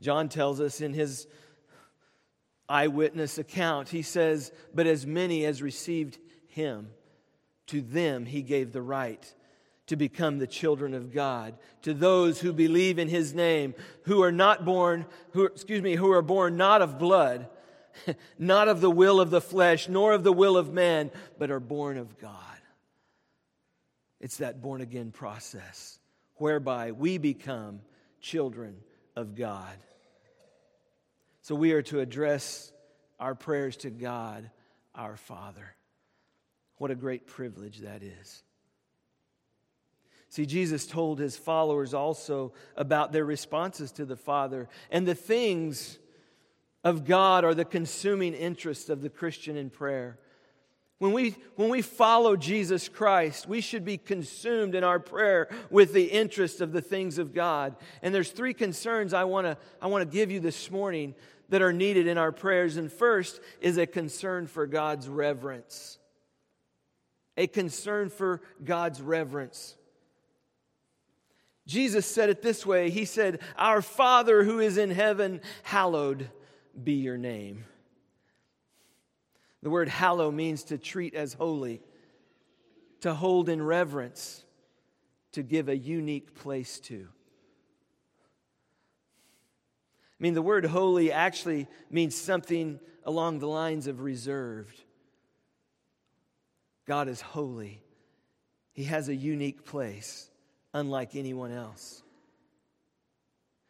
John 0.00 0.28
tells 0.28 0.60
us 0.60 0.80
in 0.80 0.92
his 0.92 1.28
eyewitness 2.68 3.38
account, 3.38 3.88
he 3.88 4.02
says, 4.02 4.52
But 4.74 4.86
as 4.86 5.06
many 5.06 5.44
as 5.44 5.62
received 5.62 6.18
him, 6.48 6.90
to 7.66 7.80
them 7.80 8.26
he 8.26 8.42
gave 8.42 8.72
the 8.72 8.82
right 8.82 9.34
to 9.86 9.96
become 9.96 10.38
the 10.38 10.46
children 10.46 10.94
of 10.94 11.12
God, 11.12 11.58
to 11.82 11.92
those 11.92 12.40
who 12.40 12.52
believe 12.52 12.98
in 12.98 13.08
his 13.08 13.34
name, 13.34 13.74
who 14.04 14.22
are 14.22 14.32
not 14.32 14.64
born, 14.64 15.04
who, 15.32 15.44
excuse 15.44 15.82
me, 15.82 15.94
who 15.94 16.10
are 16.10 16.22
born 16.22 16.56
not 16.56 16.80
of 16.80 16.98
blood, 16.98 17.48
not 18.38 18.68
of 18.68 18.80
the 18.80 18.90
will 18.90 19.20
of 19.20 19.30
the 19.30 19.42
flesh, 19.42 19.88
nor 19.88 20.12
of 20.12 20.24
the 20.24 20.32
will 20.32 20.56
of 20.56 20.72
man, 20.72 21.10
but 21.38 21.50
are 21.50 21.60
born 21.60 21.98
of 21.98 22.18
God. 22.18 22.32
It's 24.20 24.38
that 24.38 24.62
born 24.62 24.80
again 24.80 25.10
process 25.10 25.98
whereby 26.36 26.92
we 26.92 27.18
become 27.18 27.80
children 28.20 28.76
of 29.16 29.34
God. 29.34 29.76
So 31.44 31.54
we 31.54 31.72
are 31.72 31.82
to 31.82 32.00
address 32.00 32.72
our 33.20 33.34
prayers 33.34 33.76
to 33.78 33.90
God, 33.90 34.50
our 34.94 35.14
Father. 35.14 35.76
What 36.78 36.90
a 36.90 36.94
great 36.94 37.26
privilege 37.26 37.80
that 37.80 38.02
is. 38.02 38.42
See, 40.30 40.46
Jesus 40.46 40.86
told 40.86 41.18
his 41.18 41.36
followers 41.36 41.92
also 41.92 42.54
about 42.76 43.12
their 43.12 43.26
responses 43.26 43.92
to 43.92 44.06
the 44.06 44.16
Father, 44.16 44.70
and 44.90 45.06
the 45.06 45.14
things 45.14 45.98
of 46.82 47.04
God 47.04 47.44
are 47.44 47.54
the 47.54 47.66
consuming 47.66 48.32
interest 48.32 48.88
of 48.88 49.02
the 49.02 49.10
Christian 49.10 49.54
in 49.58 49.68
prayer. 49.68 50.18
When 50.98 51.12
we, 51.12 51.36
when 51.56 51.68
we 51.68 51.82
follow 51.82 52.36
Jesus 52.36 52.88
Christ, 52.88 53.48
we 53.48 53.60
should 53.60 53.84
be 53.84 53.98
consumed 53.98 54.74
in 54.74 54.84
our 54.84 55.00
prayer 55.00 55.48
with 55.68 55.92
the 55.92 56.04
interest 56.04 56.60
of 56.60 56.72
the 56.72 56.80
things 56.80 57.18
of 57.18 57.34
God. 57.34 57.76
And 58.00 58.14
there's 58.14 58.30
three 58.30 58.54
concerns 58.54 59.12
I 59.12 59.24
want 59.24 59.46
to 59.46 59.58
I 59.82 59.88
want 59.88 60.08
to 60.08 60.16
give 60.16 60.30
you 60.30 60.40
this 60.40 60.70
morning 60.70 61.14
that 61.48 61.62
are 61.62 61.72
needed 61.72 62.06
in 62.06 62.18
our 62.18 62.32
prayers. 62.32 62.76
And 62.76 62.90
first 62.90 63.40
is 63.60 63.78
a 63.78 63.86
concern 63.86 64.46
for 64.46 64.66
God's 64.66 65.08
reverence. 65.08 65.98
A 67.36 67.46
concern 67.46 68.10
for 68.10 68.40
God's 68.62 69.02
reverence. 69.02 69.76
Jesus 71.66 72.06
said 72.06 72.28
it 72.28 72.42
this 72.42 72.66
way 72.66 72.90
He 72.90 73.04
said, 73.04 73.40
Our 73.56 73.82
Father 73.82 74.44
who 74.44 74.60
is 74.60 74.78
in 74.78 74.90
heaven, 74.90 75.40
hallowed 75.62 76.30
be 76.82 76.94
your 76.94 77.16
name. 77.16 77.64
The 79.62 79.70
word 79.70 79.88
hallow 79.88 80.30
means 80.30 80.64
to 80.64 80.78
treat 80.78 81.14
as 81.14 81.32
holy, 81.32 81.80
to 83.00 83.14
hold 83.14 83.48
in 83.48 83.62
reverence, 83.62 84.44
to 85.32 85.42
give 85.42 85.68
a 85.68 85.76
unique 85.76 86.34
place 86.34 86.78
to. 86.80 87.08
I 90.18 90.22
mean, 90.22 90.34
the 90.34 90.42
word 90.42 90.64
holy 90.64 91.10
actually 91.12 91.66
means 91.90 92.14
something 92.14 92.78
along 93.04 93.38
the 93.38 93.48
lines 93.48 93.86
of 93.86 94.00
reserved. 94.00 94.80
God 96.86 97.08
is 97.08 97.20
holy, 97.20 97.82
He 98.72 98.84
has 98.84 99.08
a 99.08 99.14
unique 99.14 99.64
place, 99.64 100.30
unlike 100.72 101.16
anyone 101.16 101.52
else. 101.52 102.02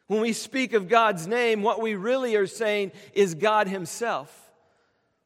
When 0.07 0.21
we 0.21 0.33
speak 0.33 0.73
of 0.73 0.87
God's 0.87 1.25
name, 1.25 1.63
what 1.63 1.81
we 1.81 1.95
really 1.95 2.35
are 2.35 2.47
saying 2.47 2.91
is 3.13 3.33
God 3.33 3.67
Himself. 3.67 4.41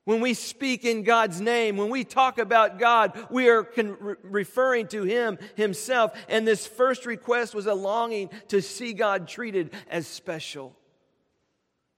When 0.05 0.21
we 0.21 0.33
speak 0.33 0.85
in 0.85 1.03
God's 1.03 1.41
name, 1.41 1.77
when 1.77 1.89
we 1.89 2.03
talk 2.03 2.39
about 2.39 2.79
God, 2.79 3.27
we 3.29 3.49
are 3.49 3.63
con- 3.63 3.97
re- 3.99 4.15
referring 4.23 4.87
to 4.87 5.03
Him 5.03 5.37
Himself. 5.55 6.13
And 6.27 6.47
this 6.47 6.65
first 6.65 7.05
request 7.05 7.53
was 7.53 7.67
a 7.67 7.73
longing 7.73 8.29
to 8.47 8.61
see 8.61 8.93
God 8.93 9.27
treated 9.27 9.71
as 9.89 10.07
special, 10.07 10.75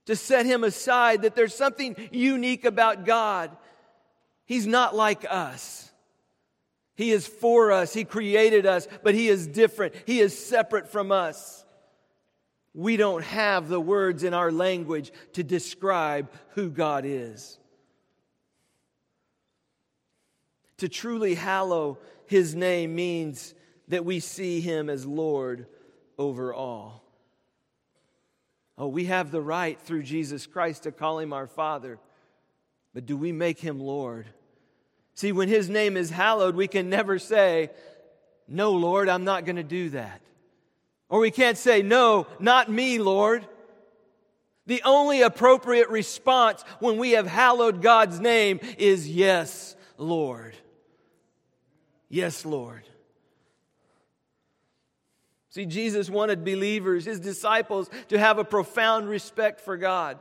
to 0.06 0.16
set 0.16 0.46
Him 0.46 0.64
aside, 0.64 1.22
that 1.22 1.34
there's 1.34 1.54
something 1.54 1.96
unique 2.10 2.64
about 2.64 3.04
God. 3.04 3.50
He's 4.44 4.66
not 4.66 4.94
like 4.94 5.24
us. 5.28 5.90
He 6.94 7.10
is 7.10 7.26
for 7.26 7.72
us. 7.72 7.94
He 7.94 8.04
created 8.04 8.66
us, 8.66 8.86
but 9.02 9.14
He 9.14 9.28
is 9.28 9.46
different. 9.46 9.94
He 10.06 10.20
is 10.20 10.36
separate 10.36 10.88
from 10.88 11.12
us. 11.12 11.64
We 12.74 12.96
don't 12.96 13.22
have 13.24 13.68
the 13.68 13.80
words 13.80 14.24
in 14.24 14.34
our 14.34 14.50
language 14.50 15.12
to 15.34 15.42
describe 15.42 16.30
who 16.50 16.70
God 16.70 17.04
is. 17.04 17.58
To 20.78 20.88
truly 20.88 21.34
hallow 21.34 21.98
his 22.26 22.54
name 22.54 22.94
means 22.94 23.54
that 23.88 24.04
we 24.04 24.20
see 24.20 24.60
him 24.60 24.88
as 24.88 25.04
Lord 25.04 25.66
over 26.18 26.54
all. 26.54 27.01
Oh, 28.78 28.88
we 28.88 29.04
have 29.06 29.30
the 29.30 29.40
right 29.40 29.78
through 29.80 30.02
Jesus 30.02 30.46
Christ 30.46 30.84
to 30.84 30.92
call 30.92 31.18
him 31.18 31.32
our 31.32 31.46
Father, 31.46 31.98
but 32.94 33.06
do 33.06 33.16
we 33.16 33.32
make 33.32 33.58
him 33.58 33.78
Lord? 33.78 34.26
See, 35.14 35.32
when 35.32 35.48
his 35.48 35.68
name 35.68 35.96
is 35.96 36.10
hallowed, 36.10 36.56
we 36.56 36.68
can 36.68 36.88
never 36.88 37.18
say, 37.18 37.70
No, 38.48 38.72
Lord, 38.72 39.08
I'm 39.08 39.24
not 39.24 39.44
going 39.44 39.56
to 39.56 39.62
do 39.62 39.90
that. 39.90 40.20
Or 41.08 41.20
we 41.20 41.30
can't 41.30 41.58
say, 41.58 41.82
No, 41.82 42.26
not 42.40 42.70
me, 42.70 42.98
Lord. 42.98 43.46
The 44.66 44.82
only 44.84 45.22
appropriate 45.22 45.90
response 45.90 46.64
when 46.78 46.96
we 46.96 47.10
have 47.12 47.26
hallowed 47.26 47.82
God's 47.82 48.20
name 48.20 48.60
is, 48.78 49.08
Yes, 49.08 49.76
Lord. 49.98 50.56
Yes, 52.08 52.46
Lord. 52.46 52.84
See, 55.52 55.66
Jesus 55.66 56.08
wanted 56.08 56.46
believers, 56.46 57.04
his 57.04 57.20
disciples, 57.20 57.90
to 58.08 58.18
have 58.18 58.38
a 58.38 58.44
profound 58.44 59.06
respect 59.06 59.60
for 59.60 59.76
God. 59.76 60.18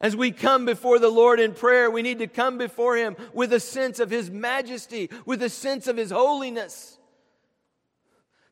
As 0.00 0.16
we 0.16 0.32
come 0.32 0.64
before 0.64 0.98
the 0.98 1.08
Lord 1.08 1.38
in 1.38 1.54
prayer, 1.54 1.88
we 1.88 2.02
need 2.02 2.18
to 2.18 2.26
come 2.26 2.58
before 2.58 2.96
him 2.96 3.14
with 3.32 3.52
a 3.52 3.60
sense 3.60 4.00
of 4.00 4.10
his 4.10 4.28
majesty, 4.28 5.10
with 5.26 5.40
a 5.44 5.48
sense 5.48 5.86
of 5.86 5.96
his 5.96 6.10
holiness. 6.10 6.98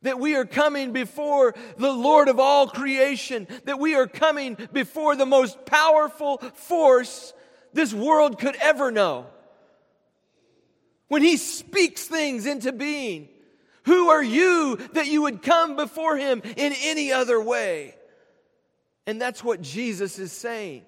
That 0.02 0.20
we 0.20 0.36
are 0.36 0.44
coming 0.44 0.92
before 0.92 1.56
the 1.76 1.90
Lord 1.90 2.28
of 2.28 2.38
all 2.38 2.68
creation, 2.68 3.48
that 3.64 3.80
we 3.80 3.96
are 3.96 4.06
coming 4.06 4.56
before 4.72 5.16
the 5.16 5.26
most 5.26 5.66
powerful 5.66 6.38
force 6.38 7.32
this 7.72 7.92
world 7.92 8.38
could 8.38 8.54
ever 8.60 8.92
know. 8.92 9.26
When 11.08 11.22
He 11.22 11.36
speaks 11.36 12.04
things 12.04 12.46
into 12.46 12.70
being, 12.70 13.28
who 13.88 14.10
are 14.10 14.22
you 14.22 14.76
that 14.92 15.06
you 15.06 15.22
would 15.22 15.42
come 15.42 15.74
before 15.74 16.16
Him 16.16 16.42
in 16.56 16.74
any 16.82 17.10
other 17.10 17.40
way? 17.40 17.94
And 19.06 19.20
that's 19.20 19.42
what 19.42 19.62
Jesus 19.62 20.18
is 20.18 20.30
saying. 20.30 20.82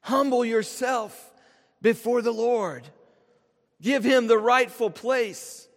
Humble 0.00 0.44
yourself 0.44 1.32
before 1.80 2.22
the 2.22 2.32
Lord, 2.32 2.82
give 3.80 4.02
Him 4.02 4.26
the 4.26 4.36
rightful 4.36 4.90
place. 4.90 5.68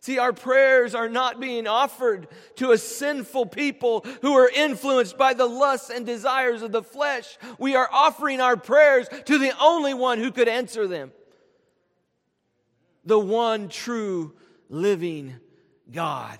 See, 0.00 0.18
our 0.18 0.32
prayers 0.32 0.96
are 0.96 1.08
not 1.08 1.38
being 1.38 1.68
offered 1.68 2.26
to 2.56 2.72
a 2.72 2.78
sinful 2.78 3.46
people 3.46 4.04
who 4.20 4.34
are 4.34 4.48
influenced 4.48 5.16
by 5.16 5.32
the 5.32 5.46
lusts 5.46 5.90
and 5.90 6.04
desires 6.04 6.62
of 6.62 6.72
the 6.72 6.82
flesh. 6.82 7.38
We 7.56 7.76
are 7.76 7.88
offering 7.92 8.40
our 8.40 8.56
prayers 8.56 9.06
to 9.26 9.38
the 9.38 9.52
only 9.60 9.94
one 9.94 10.18
who 10.18 10.32
could 10.32 10.48
answer 10.48 10.88
them 10.88 11.12
the 13.04 13.18
one 13.18 13.68
true 13.68 14.34
living 14.72 15.34
God. 15.90 16.38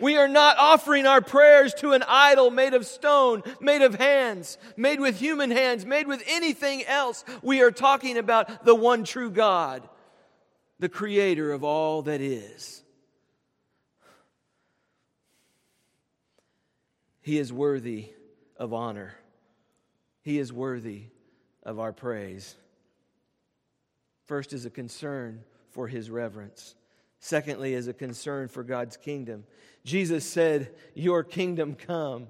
We 0.00 0.16
are 0.16 0.28
not 0.28 0.58
offering 0.58 1.06
our 1.06 1.20
prayers 1.20 1.72
to 1.74 1.92
an 1.92 2.02
idol 2.06 2.50
made 2.50 2.74
of 2.74 2.86
stone, 2.86 3.42
made 3.60 3.82
of 3.82 3.94
hands, 3.94 4.58
made 4.76 5.00
with 5.00 5.18
human 5.18 5.50
hands, 5.50 5.86
made 5.86 6.06
with 6.06 6.22
anything 6.26 6.84
else. 6.84 7.24
We 7.42 7.62
are 7.62 7.70
talking 7.70 8.18
about 8.18 8.64
the 8.64 8.74
one 8.74 9.04
true 9.04 9.30
God 9.30 9.88
the 10.78 10.88
creator 10.88 11.52
of 11.52 11.64
all 11.64 12.02
that 12.02 12.20
is. 12.20 12.82
He 17.22 17.38
is 17.38 17.52
worthy 17.52 18.10
of 18.56 18.72
honor. 18.72 19.14
He 20.22 20.38
is 20.38 20.52
worthy 20.52 21.04
of 21.62 21.78
our 21.78 21.92
praise. 21.92 22.54
First 24.26 24.52
is 24.52 24.66
a 24.66 24.70
concern 24.70 25.42
for 25.70 25.88
his 25.88 26.10
reverence. 26.10 26.74
Secondly, 27.26 27.74
is 27.74 27.88
a 27.88 27.92
concern 27.92 28.46
for 28.46 28.62
God's 28.62 28.96
kingdom. 28.96 29.42
Jesus 29.84 30.24
said, 30.24 30.70
Your 30.94 31.24
kingdom 31.24 31.74
come. 31.74 32.28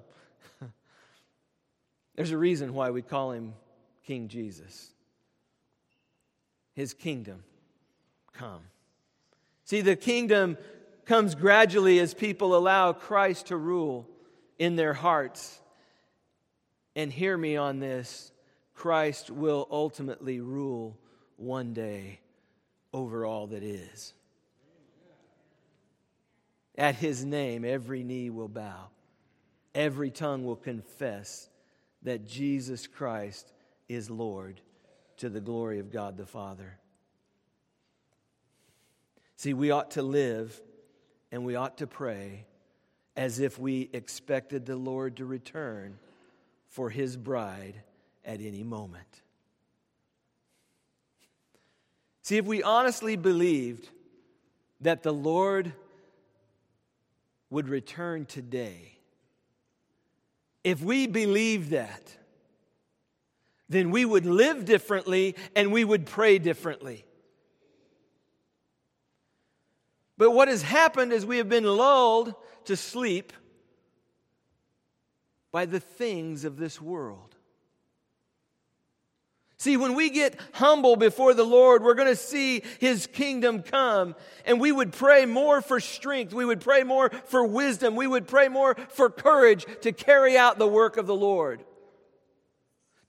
There's 2.15 2.31
a 2.31 2.37
reason 2.37 2.73
why 2.73 2.89
we 2.89 3.03
call 3.03 3.31
him 3.31 3.53
King 4.07 4.27
Jesus. 4.27 4.89
His 6.73 6.95
kingdom 6.95 7.43
come. 8.33 8.61
See, 9.65 9.81
the 9.81 9.95
kingdom 9.95 10.57
comes 11.05 11.35
gradually 11.35 11.99
as 11.99 12.15
people 12.15 12.57
allow 12.57 12.91
Christ 12.91 13.49
to 13.49 13.55
rule 13.55 14.09
in 14.57 14.77
their 14.77 14.95
hearts. 14.95 15.61
And 16.95 17.13
hear 17.13 17.37
me 17.37 17.55
on 17.55 17.77
this 17.77 18.31
Christ 18.73 19.29
will 19.29 19.67
ultimately 19.69 20.41
rule 20.41 20.97
one 21.35 21.75
day 21.75 22.19
over 22.91 23.27
all 23.27 23.45
that 23.45 23.61
is. 23.61 24.15
At 26.77 26.95
his 26.95 27.25
name, 27.25 27.65
every 27.65 28.03
knee 28.03 28.29
will 28.29 28.47
bow, 28.47 28.89
every 29.73 30.11
tongue 30.11 30.45
will 30.45 30.55
confess 30.55 31.49
that 32.03 32.27
Jesus 32.27 32.85
Christ 32.85 33.51
is 33.89 34.09
Lord 34.09 34.61
to 35.17 35.29
the 35.29 35.41
glory 35.41 35.79
of 35.79 35.91
God 35.91 36.17
the 36.17 36.25
Father. 36.25 36.77
See, 39.35 39.53
we 39.53 39.71
ought 39.71 39.91
to 39.91 40.03
live 40.03 40.61
and 41.31 41.43
we 41.43 41.55
ought 41.55 41.77
to 41.79 41.87
pray 41.87 42.45
as 43.15 43.39
if 43.39 43.57
we 43.57 43.89
expected 43.93 44.65
the 44.65 44.75
Lord 44.75 45.17
to 45.17 45.25
return 45.25 45.97
for 46.67 46.89
his 46.89 47.17
bride 47.17 47.81
at 48.23 48.41
any 48.41 48.63
moment. 48.63 49.21
See, 52.21 52.37
if 52.37 52.45
we 52.45 52.61
honestly 52.61 53.15
believed 53.15 53.89
that 54.81 55.01
the 55.01 55.13
Lord 55.13 55.73
would 57.49 57.69
return 57.69 58.25
today, 58.25 58.99
if 60.63 60.81
we 60.81 61.07
believe 61.07 61.69
that, 61.69 62.15
then 63.69 63.89
we 63.91 64.03
would 64.03 64.25
live 64.25 64.65
differently 64.65 65.35
and 65.55 65.71
we 65.71 65.85
would 65.85 66.05
pray 66.05 66.39
differently. 66.39 67.05
But 70.17 70.31
what 70.31 70.49
has 70.49 70.63
happened 70.63 71.13
is 71.13 71.25
we 71.25 71.37
have 71.37 71.47
been 71.47 71.63
lulled 71.63 72.33
to 72.65 72.75
sleep 72.75 73.31
by 75.53 75.65
the 75.65 75.79
things 75.79 76.43
of 76.43 76.57
this 76.57 76.81
world. 76.81 77.36
See, 79.59 79.75
when 79.75 79.95
we 79.95 80.11
get 80.11 80.39
humble 80.53 80.95
before 80.95 81.33
the 81.33 81.43
Lord, 81.43 81.83
we're 81.83 81.95
going 81.95 82.07
to 82.07 82.15
see 82.15 82.61
His 82.79 83.07
kingdom 83.07 83.63
come. 83.63 84.15
And 84.45 84.61
we 84.61 84.71
would 84.71 84.93
pray 84.93 85.25
more 85.25 85.61
for 85.61 85.79
strength. 85.79 86.31
We 86.31 86.45
would 86.45 86.61
pray 86.61 86.83
more 86.83 87.09
for 87.25 87.43
wisdom. 87.43 87.95
We 87.95 88.05
would 88.05 88.27
pray 88.27 88.49
more 88.49 88.75
for 88.89 89.09
courage 89.09 89.65
to 89.81 89.91
carry 89.91 90.37
out 90.37 90.59
the 90.59 90.67
work 90.67 90.97
of 90.97 91.07
the 91.07 91.15
Lord. 91.15 91.63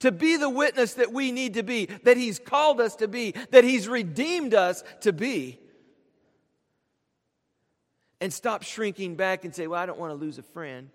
To 0.00 0.10
be 0.10 0.36
the 0.38 0.48
witness 0.48 0.94
that 0.94 1.12
we 1.12 1.32
need 1.32 1.54
to 1.54 1.62
be, 1.62 1.86
that 2.04 2.16
He's 2.16 2.38
called 2.38 2.80
us 2.80 2.96
to 2.96 3.08
be, 3.08 3.34
that 3.50 3.64
He's 3.64 3.86
redeemed 3.86 4.54
us 4.54 4.82
to 5.02 5.12
be 5.12 5.58
and 8.20 8.32
stop 8.32 8.62
shrinking 8.62 9.16
back 9.16 9.44
and 9.44 9.54
say, 9.54 9.66
Well, 9.66 9.80
I 9.80 9.84
don't 9.84 9.98
want 9.98 10.12
to 10.12 10.16
lose 10.16 10.38
a 10.38 10.42
friend. 10.42 10.88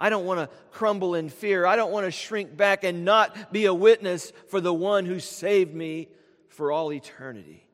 I 0.00 0.08
don't 0.08 0.24
want 0.24 0.40
to 0.40 0.56
crumble 0.72 1.14
in 1.14 1.28
fear. 1.28 1.66
I 1.66 1.76
don't 1.76 1.92
want 1.92 2.06
to 2.06 2.10
shrink 2.10 2.56
back 2.56 2.84
and 2.84 3.04
not 3.04 3.52
be 3.52 3.66
a 3.66 3.74
witness 3.74 4.32
for 4.48 4.60
the 4.60 4.72
one 4.72 5.04
who 5.04 5.20
saved 5.20 5.74
me 5.74 6.08
for 6.48 6.72
all 6.72 6.90
eternity. 6.90 7.66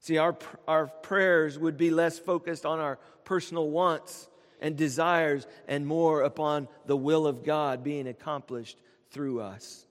See, 0.00 0.16
our, 0.16 0.36
our 0.66 0.86
prayers 0.86 1.58
would 1.58 1.76
be 1.76 1.90
less 1.90 2.18
focused 2.18 2.64
on 2.64 2.80
our 2.80 2.98
personal 3.24 3.68
wants 3.68 4.28
and 4.60 4.76
desires 4.76 5.46
and 5.68 5.86
more 5.86 6.22
upon 6.22 6.68
the 6.86 6.96
will 6.96 7.26
of 7.26 7.44
God 7.44 7.84
being 7.84 8.08
accomplished 8.08 8.80
through 9.10 9.42
us. 9.42 9.84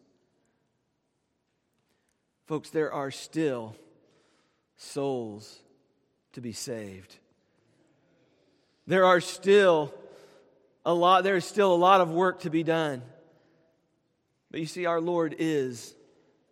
Folks, 2.47 2.71
there 2.71 2.91
are 2.91 3.11
still 3.11 3.75
souls 4.77 5.59
to 6.33 6.41
be 6.41 6.53
saved. 6.53 7.17
There 8.87 9.05
are 9.05 9.21
still 9.21 9.93
a 10.85 10.93
lot, 10.93 11.23
there 11.23 11.35
is 11.35 11.45
still 11.45 11.73
a 11.73 11.75
lot 11.75 12.01
of 12.01 12.11
work 12.11 12.41
to 12.41 12.49
be 12.49 12.63
done. 12.63 13.01
But 14.49 14.59
you 14.59 14.65
see, 14.65 14.85
our 14.85 14.99
Lord 14.99 15.35
is 15.39 15.95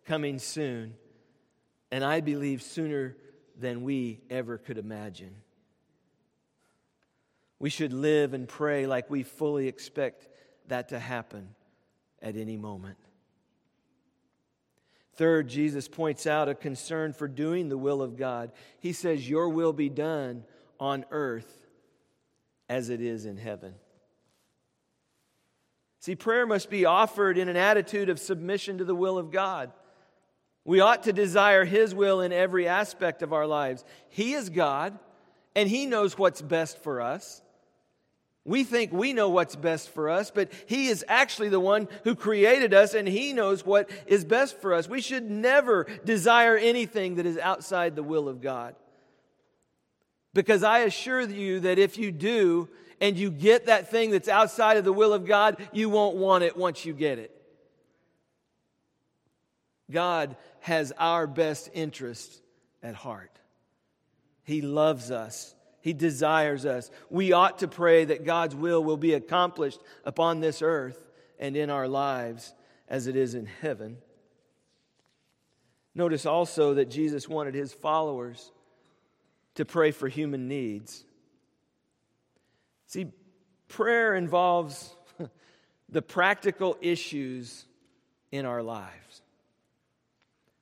coming 0.06 0.38
soon, 0.38 0.94
and 1.90 2.04
I 2.04 2.20
believe 2.20 2.62
sooner 2.62 3.16
than 3.58 3.82
we 3.82 4.20
ever 4.30 4.58
could 4.58 4.78
imagine. 4.78 5.34
We 7.58 7.68
should 7.68 7.92
live 7.92 8.32
and 8.32 8.48
pray 8.48 8.86
like 8.86 9.10
we 9.10 9.22
fully 9.22 9.68
expect 9.68 10.28
that 10.68 10.88
to 10.90 10.98
happen 10.98 11.54
at 12.22 12.36
any 12.36 12.56
moment. 12.56 12.96
Third, 15.14 15.48
Jesus 15.48 15.86
points 15.86 16.26
out 16.26 16.48
a 16.48 16.54
concern 16.54 17.12
for 17.12 17.28
doing 17.28 17.68
the 17.68 17.76
will 17.76 18.00
of 18.00 18.16
God. 18.16 18.52
He 18.78 18.94
says, 18.94 19.28
Your 19.28 19.50
will 19.50 19.74
be 19.74 19.90
done 19.90 20.44
on 20.78 21.04
earth 21.10 21.59
as 22.70 22.88
it 22.88 23.00
is 23.00 23.26
in 23.26 23.36
heaven. 23.36 23.74
See, 25.98 26.14
prayer 26.14 26.46
must 26.46 26.70
be 26.70 26.84
offered 26.84 27.36
in 27.36 27.48
an 27.48 27.56
attitude 27.56 28.08
of 28.08 28.20
submission 28.20 28.78
to 28.78 28.84
the 28.84 28.94
will 28.94 29.18
of 29.18 29.32
God. 29.32 29.72
We 30.64 30.78
ought 30.78 31.02
to 31.02 31.12
desire 31.12 31.64
His 31.64 31.94
will 31.94 32.20
in 32.20 32.32
every 32.32 32.68
aspect 32.68 33.22
of 33.22 33.32
our 33.32 33.46
lives. 33.46 33.84
He 34.08 34.34
is 34.34 34.50
God, 34.50 34.96
and 35.56 35.68
He 35.68 35.84
knows 35.84 36.16
what's 36.16 36.40
best 36.40 36.78
for 36.78 37.00
us. 37.00 37.42
We 38.44 38.62
think 38.62 38.92
we 38.92 39.14
know 39.14 39.30
what's 39.30 39.56
best 39.56 39.90
for 39.90 40.08
us, 40.08 40.30
but 40.30 40.52
He 40.66 40.86
is 40.86 41.04
actually 41.08 41.48
the 41.48 41.60
one 41.60 41.88
who 42.04 42.14
created 42.14 42.72
us 42.72 42.94
and 42.94 43.06
He 43.06 43.32
knows 43.32 43.66
what 43.66 43.90
is 44.06 44.24
best 44.24 44.60
for 44.60 44.74
us. 44.74 44.88
We 44.88 45.00
should 45.00 45.28
never 45.28 45.86
desire 46.04 46.56
anything 46.56 47.16
that 47.16 47.26
is 47.26 47.36
outside 47.36 47.96
the 47.96 48.02
will 48.04 48.28
of 48.28 48.40
God. 48.40 48.76
Because 50.32 50.62
I 50.62 50.80
assure 50.80 51.22
you 51.22 51.60
that 51.60 51.78
if 51.78 51.98
you 51.98 52.12
do 52.12 52.68
and 53.00 53.16
you 53.16 53.30
get 53.30 53.66
that 53.66 53.90
thing 53.90 54.10
that's 54.10 54.28
outside 54.28 54.76
of 54.76 54.84
the 54.84 54.92
will 54.92 55.12
of 55.12 55.26
God, 55.26 55.56
you 55.72 55.88
won't 55.88 56.16
want 56.16 56.44
it 56.44 56.56
once 56.56 56.84
you 56.84 56.92
get 56.92 57.18
it. 57.18 57.34
God 59.90 60.36
has 60.60 60.92
our 60.98 61.26
best 61.26 61.70
interest 61.72 62.40
at 62.82 62.94
heart. 62.94 63.38
He 64.44 64.62
loves 64.62 65.10
us. 65.10 65.54
He 65.80 65.92
desires 65.92 66.66
us. 66.66 66.90
We 67.08 67.32
ought 67.32 67.58
to 67.60 67.68
pray 67.68 68.04
that 68.04 68.24
God's 68.24 68.54
will 68.54 68.84
will 68.84 68.98
be 68.98 69.14
accomplished 69.14 69.80
upon 70.04 70.40
this 70.40 70.62
earth 70.62 71.10
and 71.38 71.56
in 71.56 71.70
our 71.70 71.88
lives 71.88 72.52
as 72.88 73.06
it 73.06 73.16
is 73.16 73.34
in 73.34 73.46
heaven. 73.46 73.96
Notice 75.94 76.26
also 76.26 76.74
that 76.74 76.90
Jesus 76.90 77.28
wanted 77.28 77.54
his 77.54 77.72
followers 77.72 78.52
to 79.54 79.64
pray 79.64 79.90
for 79.90 80.08
human 80.08 80.48
needs. 80.48 81.04
See, 82.86 83.08
prayer 83.68 84.14
involves 84.14 84.94
the 85.88 86.02
practical 86.02 86.76
issues 86.80 87.66
in 88.32 88.46
our 88.46 88.62
lives. 88.62 89.22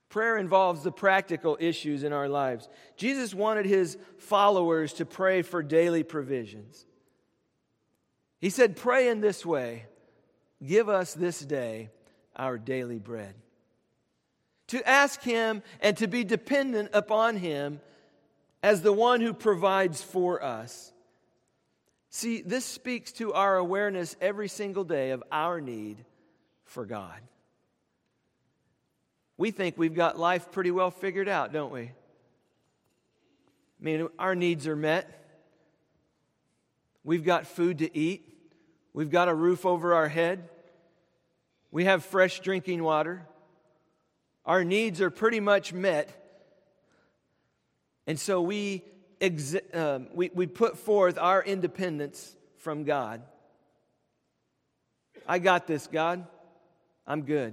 Prayer 0.09 0.39
involves 0.39 0.83
the 0.83 0.93
practical 0.93 1.59
issues 1.61 2.03
in 2.03 2.13
our 2.13 2.29
lives. 2.29 2.69
Jesus 2.97 3.35
wanted 3.35 3.67
his 3.67 3.99
followers 4.17 4.95
to 4.95 5.05
pray 5.05 5.43
for 5.43 5.63
daily 5.63 6.03
provisions. 6.03 6.87
He 8.41 8.49
said, 8.49 8.77
Pray 8.77 9.09
in 9.09 9.21
this 9.21 9.45
way 9.45 9.85
Give 10.65 10.89
us 10.89 11.15
this 11.15 11.41
day 11.41 11.91
our 12.35 12.59
daily 12.59 12.99
bread. 12.99 13.35
To 14.69 14.89
ask 14.89 15.23
him 15.23 15.63
and 15.81 15.97
to 15.99 16.07
be 16.07 16.25
dependent 16.25 16.91
upon 16.93 17.37
him 17.37 17.81
as 18.63 18.83
the 18.83 18.93
one 18.93 19.21
who 19.21 19.33
provides 19.33 20.03
for 20.03 20.43
us. 20.43 20.93
See, 22.11 22.41
this 22.41 22.65
speaks 22.65 23.13
to 23.13 23.33
our 23.33 23.57
awareness 23.57 24.17
every 24.21 24.49
single 24.49 24.85
day 24.85 25.11
of 25.11 25.23
our 25.31 25.61
need 25.61 26.05
for 26.65 26.85
God. 26.85 27.21
We 29.37 29.51
think 29.51 29.79
we've 29.79 29.95
got 29.95 30.19
life 30.19 30.51
pretty 30.51 30.71
well 30.71 30.91
figured 30.91 31.29
out, 31.29 31.53
don't 31.53 31.73
we? 31.73 31.83
I 31.83 31.93
mean, 33.81 34.09
our 34.19 34.35
needs 34.35 34.67
are 34.67 34.75
met. 34.75 35.15
We've 37.05 37.25
got 37.25 37.47
food 37.47 37.79
to 37.79 37.97
eat. 37.97 38.25
We've 38.93 39.11
got 39.11 39.29
a 39.29 39.35
roof 39.35 39.65
over 39.65 39.95
our 39.95 40.09
head. 40.09 40.49
We 41.71 41.85
have 41.85 42.05
fresh 42.05 42.41
drinking 42.41 42.83
water. 42.83 43.27
Our 44.45 44.65
needs 44.65 45.01
are 45.01 45.11
pretty 45.11 45.41
much 45.41 45.73
met. 45.73 46.18
And 48.09 48.19
so 48.19 48.41
we, 48.41 48.83
exi- 49.21 49.77
um, 49.77 50.09
we, 50.15 50.31
we 50.35 50.47
put 50.47 50.79
forth 50.79 51.19
our 51.19 51.43
independence 51.43 52.35
from 52.57 52.85
God. 52.85 53.21
I 55.27 55.39
got 55.39 55.67
this, 55.67 55.87
God. 55.87 56.27
I'm 57.07 57.23
good. 57.23 57.53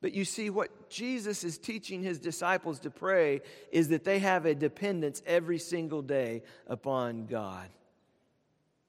But 0.00 0.12
you 0.12 0.24
see, 0.24 0.50
what 0.50 0.88
Jesus 0.88 1.42
is 1.42 1.58
teaching 1.58 2.00
his 2.00 2.20
disciples 2.20 2.78
to 2.80 2.90
pray 2.90 3.40
is 3.72 3.88
that 3.88 4.04
they 4.04 4.20
have 4.20 4.46
a 4.46 4.54
dependence 4.54 5.20
every 5.26 5.58
single 5.58 6.00
day 6.00 6.44
upon 6.68 7.26
God. 7.26 7.68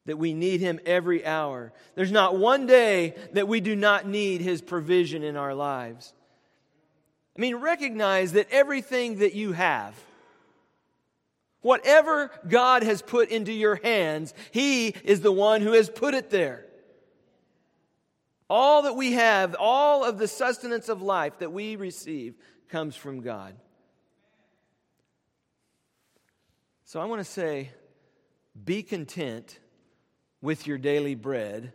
That 0.06 0.18
we 0.18 0.36
need 0.36 0.60
him 0.60 0.80
every 0.86 1.26
hour. 1.26 1.74
There's 1.96 2.12
not 2.12 2.38
one 2.38 2.68
day 2.68 3.16
that 3.34 3.48
we 3.48 3.62
do 3.62 3.76
not 3.76 4.08
need 4.08 4.42
his 4.42 4.62
provision 4.62 5.24
in 5.24 5.36
our 5.36 5.56
lives. 5.56 6.14
I 7.36 7.42
mean, 7.42 7.56
recognize 7.56 8.34
that 8.34 8.48
everything 8.52 9.20
that 9.20 9.34
you 9.34 9.54
have, 9.54 9.96
whatever 11.62 12.32
God 12.48 12.84
has 12.84 13.02
put 13.02 13.30
into 13.30 13.52
your 13.52 13.76
hands, 13.76 14.34
he 14.52 14.90
is 14.90 15.22
the 15.22 15.32
one 15.32 15.62
who 15.62 15.74
has 15.74 15.90
put 15.90 16.14
it 16.14 16.30
there. 16.30 16.66
All 18.50 18.84
that 18.84 18.96
we 18.96 19.14
have, 19.14 19.56
all 19.60 20.04
of 20.04 20.18
the 20.18 20.28
sustenance 20.28 20.90
of 20.90 21.02
life 21.02 21.40
that 21.40 21.52
we 21.52 21.76
receive 21.76 22.36
comes 22.68 22.96
from 22.96 23.22
God. 23.22 23.56
So 26.86 27.00
I 27.00 27.06
want 27.06 27.20
to 27.20 27.32
say 27.32 27.70
be 28.66 28.82
content 28.82 29.60
with 30.42 30.66
your 30.66 30.78
daily 30.78 31.16
bread 31.16 31.74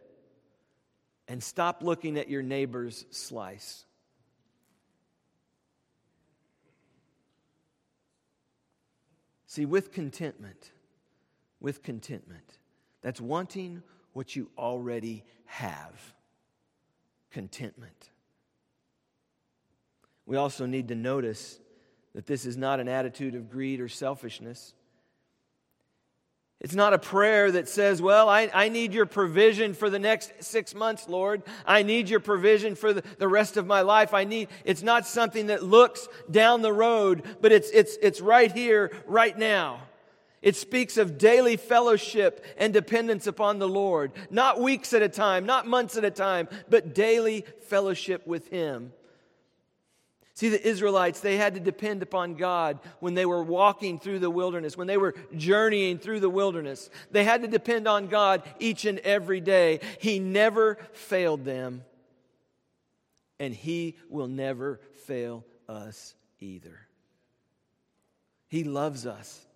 and 1.28 1.42
stop 1.42 1.82
looking 1.82 2.18
at 2.18 2.28
your 2.28 2.42
neighbor's 2.42 3.04
slice. 3.10 3.84
See, 9.54 9.66
with 9.66 9.92
contentment, 9.92 10.72
with 11.60 11.84
contentment, 11.84 12.58
that's 13.02 13.20
wanting 13.20 13.84
what 14.12 14.34
you 14.34 14.50
already 14.58 15.22
have 15.44 16.12
contentment. 17.30 18.10
We 20.26 20.36
also 20.36 20.66
need 20.66 20.88
to 20.88 20.96
notice 20.96 21.60
that 22.16 22.26
this 22.26 22.46
is 22.46 22.56
not 22.56 22.80
an 22.80 22.88
attitude 22.88 23.36
of 23.36 23.48
greed 23.48 23.80
or 23.80 23.86
selfishness. 23.86 24.74
It's 26.64 26.74
not 26.74 26.94
a 26.94 26.98
prayer 26.98 27.52
that 27.52 27.68
says, 27.68 28.00
Well, 28.00 28.26
I, 28.26 28.50
I 28.54 28.70
need 28.70 28.94
your 28.94 29.04
provision 29.04 29.74
for 29.74 29.90
the 29.90 29.98
next 29.98 30.42
six 30.42 30.74
months, 30.74 31.06
Lord. 31.10 31.42
I 31.66 31.82
need 31.82 32.08
your 32.08 32.20
provision 32.20 32.74
for 32.74 32.94
the, 32.94 33.02
the 33.18 33.28
rest 33.28 33.58
of 33.58 33.66
my 33.66 33.82
life. 33.82 34.14
I 34.14 34.24
need, 34.24 34.48
it's 34.64 34.82
not 34.82 35.06
something 35.06 35.48
that 35.48 35.62
looks 35.62 36.08
down 36.30 36.62
the 36.62 36.72
road, 36.72 37.22
but 37.42 37.52
it's, 37.52 37.68
it's, 37.68 37.98
it's 38.00 38.22
right 38.22 38.50
here, 38.50 38.92
right 39.04 39.36
now. 39.36 39.82
It 40.40 40.56
speaks 40.56 40.96
of 40.96 41.18
daily 41.18 41.58
fellowship 41.58 42.42
and 42.56 42.72
dependence 42.72 43.26
upon 43.26 43.58
the 43.58 43.68
Lord, 43.68 44.12
not 44.30 44.58
weeks 44.58 44.94
at 44.94 45.02
a 45.02 45.08
time, 45.10 45.44
not 45.44 45.66
months 45.66 45.98
at 45.98 46.04
a 46.06 46.10
time, 46.10 46.48
but 46.70 46.94
daily 46.94 47.44
fellowship 47.68 48.26
with 48.26 48.48
Him. 48.48 48.94
See, 50.34 50.48
the 50.48 50.66
Israelites, 50.66 51.20
they 51.20 51.36
had 51.36 51.54
to 51.54 51.60
depend 51.60 52.02
upon 52.02 52.34
God 52.34 52.80
when 52.98 53.14
they 53.14 53.24
were 53.24 53.42
walking 53.44 54.00
through 54.00 54.18
the 54.18 54.30
wilderness, 54.30 54.76
when 54.76 54.88
they 54.88 54.96
were 54.96 55.14
journeying 55.36 55.98
through 55.98 56.18
the 56.18 56.28
wilderness. 56.28 56.90
They 57.12 57.22
had 57.22 57.42
to 57.42 57.48
depend 57.48 57.86
on 57.86 58.08
God 58.08 58.42
each 58.58 58.84
and 58.84 58.98
every 59.00 59.40
day. 59.40 59.78
He 60.00 60.18
never 60.18 60.76
failed 60.92 61.44
them, 61.44 61.84
and 63.38 63.54
He 63.54 63.96
will 64.08 64.26
never 64.26 64.80
fail 65.06 65.44
us 65.68 66.16
either. 66.40 66.80
He 68.48 68.64
loves 68.64 69.06
us. 69.06 69.46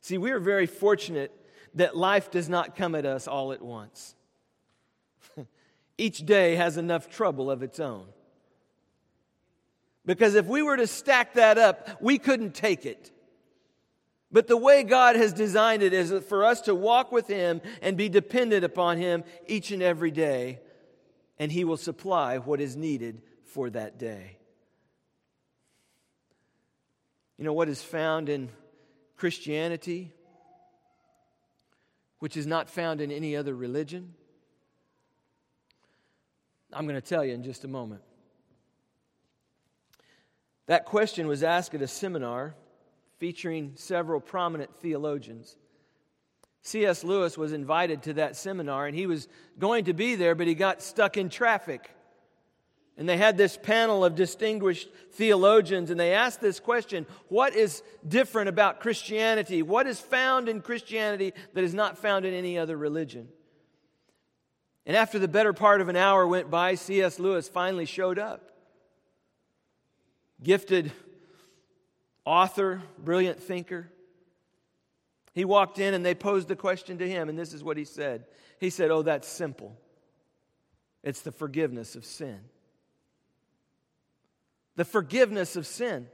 See, 0.00 0.18
we 0.18 0.32
are 0.32 0.40
very 0.40 0.66
fortunate 0.66 1.32
that 1.74 1.96
life 1.96 2.32
does 2.32 2.48
not 2.48 2.74
come 2.74 2.96
at 2.96 3.06
us 3.06 3.28
all 3.28 3.52
at 3.52 3.62
once. 3.62 4.16
Each 5.98 6.26
day 6.26 6.56
has 6.56 6.76
enough 6.76 7.08
trouble 7.08 7.48
of 7.48 7.62
its 7.62 7.78
own. 7.78 8.06
Because 10.04 10.34
if 10.34 10.46
we 10.46 10.62
were 10.62 10.76
to 10.76 10.86
stack 10.86 11.34
that 11.34 11.58
up, 11.58 12.00
we 12.00 12.18
couldn't 12.18 12.54
take 12.54 12.84
it. 12.86 13.10
But 14.32 14.48
the 14.48 14.56
way 14.56 14.82
God 14.82 15.14
has 15.16 15.32
designed 15.32 15.82
it 15.82 15.92
is 15.92 16.12
for 16.24 16.44
us 16.44 16.62
to 16.62 16.74
walk 16.74 17.12
with 17.12 17.28
Him 17.28 17.60
and 17.82 17.96
be 17.96 18.08
dependent 18.08 18.64
upon 18.64 18.98
Him 18.98 19.24
each 19.46 19.70
and 19.70 19.82
every 19.82 20.10
day, 20.10 20.60
and 21.38 21.52
He 21.52 21.64
will 21.64 21.76
supply 21.76 22.38
what 22.38 22.60
is 22.60 22.74
needed 22.74 23.22
for 23.44 23.68
that 23.70 23.98
day. 23.98 24.38
You 27.36 27.44
know 27.44 27.52
what 27.52 27.68
is 27.68 27.82
found 27.82 28.28
in 28.28 28.48
Christianity, 29.16 30.12
which 32.18 32.36
is 32.36 32.46
not 32.46 32.70
found 32.70 33.00
in 33.00 33.10
any 33.10 33.36
other 33.36 33.54
religion? 33.54 34.14
I'm 36.72 36.86
going 36.86 37.00
to 37.00 37.06
tell 37.06 37.24
you 37.24 37.34
in 37.34 37.42
just 37.42 37.64
a 37.64 37.68
moment. 37.68 38.02
That 40.72 40.86
question 40.86 41.26
was 41.26 41.42
asked 41.42 41.74
at 41.74 41.82
a 41.82 41.86
seminar 41.86 42.54
featuring 43.18 43.72
several 43.74 44.20
prominent 44.20 44.74
theologians. 44.76 45.58
C.S. 46.62 47.04
Lewis 47.04 47.36
was 47.36 47.52
invited 47.52 48.04
to 48.04 48.14
that 48.14 48.36
seminar, 48.36 48.86
and 48.86 48.96
he 48.96 49.06
was 49.06 49.28
going 49.58 49.84
to 49.84 49.92
be 49.92 50.14
there, 50.14 50.34
but 50.34 50.46
he 50.46 50.54
got 50.54 50.80
stuck 50.80 51.18
in 51.18 51.28
traffic. 51.28 51.90
And 52.96 53.06
they 53.06 53.18
had 53.18 53.36
this 53.36 53.58
panel 53.58 54.02
of 54.02 54.14
distinguished 54.14 54.88
theologians, 55.10 55.90
and 55.90 56.00
they 56.00 56.14
asked 56.14 56.40
this 56.40 56.58
question 56.58 57.04
What 57.28 57.54
is 57.54 57.82
different 58.08 58.48
about 58.48 58.80
Christianity? 58.80 59.60
What 59.60 59.86
is 59.86 60.00
found 60.00 60.48
in 60.48 60.62
Christianity 60.62 61.34
that 61.52 61.64
is 61.64 61.74
not 61.74 61.98
found 61.98 62.24
in 62.24 62.32
any 62.32 62.56
other 62.56 62.78
religion? 62.78 63.28
And 64.86 64.96
after 64.96 65.18
the 65.18 65.28
better 65.28 65.52
part 65.52 65.82
of 65.82 65.90
an 65.90 65.96
hour 65.96 66.26
went 66.26 66.50
by, 66.50 66.76
C.S. 66.76 67.18
Lewis 67.18 67.46
finally 67.46 67.84
showed 67.84 68.18
up. 68.18 68.51
Gifted 70.42 70.92
author, 72.24 72.82
brilliant 72.98 73.40
thinker. 73.40 73.88
He 75.34 75.44
walked 75.44 75.78
in 75.78 75.94
and 75.94 76.04
they 76.04 76.14
posed 76.14 76.48
the 76.48 76.56
question 76.56 76.98
to 76.98 77.08
him, 77.08 77.28
and 77.28 77.38
this 77.38 77.54
is 77.54 77.64
what 77.64 77.76
he 77.76 77.84
said. 77.84 78.24
He 78.58 78.70
said, 78.70 78.90
Oh, 78.90 79.02
that's 79.02 79.28
simple. 79.28 79.76
It's 81.02 81.22
the 81.22 81.32
forgiveness 81.32 81.96
of 81.96 82.04
sin. 82.04 82.40
The 84.76 84.84
forgiveness 84.84 85.56
of 85.56 85.66
sin. 85.66 86.08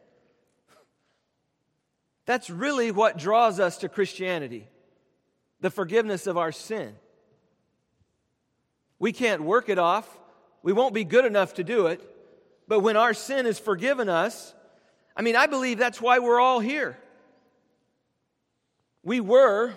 That's 2.26 2.50
really 2.50 2.90
what 2.90 3.18
draws 3.18 3.60
us 3.60 3.78
to 3.78 3.88
Christianity 3.88 4.68
the 5.60 5.70
forgiveness 5.70 6.26
of 6.26 6.36
our 6.36 6.52
sin. 6.52 6.94
We 8.98 9.12
can't 9.12 9.42
work 9.42 9.68
it 9.68 9.78
off. 9.78 10.08
We 10.62 10.72
won't 10.72 10.94
be 10.94 11.04
good 11.04 11.24
enough 11.24 11.54
to 11.54 11.64
do 11.64 11.86
it. 11.86 12.00
But 12.68 12.80
when 12.80 12.96
our 12.96 13.14
sin 13.14 13.46
is 13.46 13.58
forgiven 13.58 14.08
us, 14.08 14.54
I 15.16 15.22
mean, 15.22 15.34
I 15.34 15.46
believe 15.46 15.78
that's 15.78 16.00
why 16.00 16.20
we're 16.20 16.38
all 16.38 16.60
here. 16.60 16.96
We 19.02 19.20
were 19.20 19.74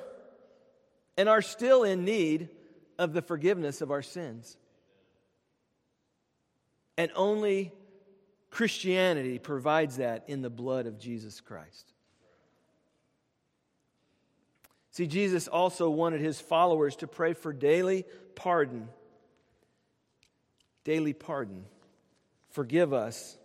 and 1.17 1.27
are 1.29 1.41
still 1.41 1.83
in 1.83 2.05
need 2.05 2.49
of 2.99 3.13
the 3.13 3.21
forgiveness 3.21 3.81
of 3.81 3.89
our 3.89 4.01
sins. 4.01 4.57
And 6.97 7.11
only 7.15 7.71
Christianity 8.49 9.39
provides 9.39 9.97
that 9.97 10.25
in 10.27 10.41
the 10.41 10.49
blood 10.49 10.85
of 10.85 10.99
Jesus 10.99 11.39
Christ. 11.39 11.93
See, 14.91 15.07
Jesus 15.07 15.47
also 15.47 15.89
wanted 15.89 16.19
his 16.19 16.39
followers 16.39 16.97
to 16.97 17.07
pray 17.07 17.33
for 17.33 17.53
daily 17.53 18.05
pardon 18.35 18.89
daily 20.83 21.13
pardon. 21.13 21.65
Forgive 22.51 22.93
us 22.93 23.37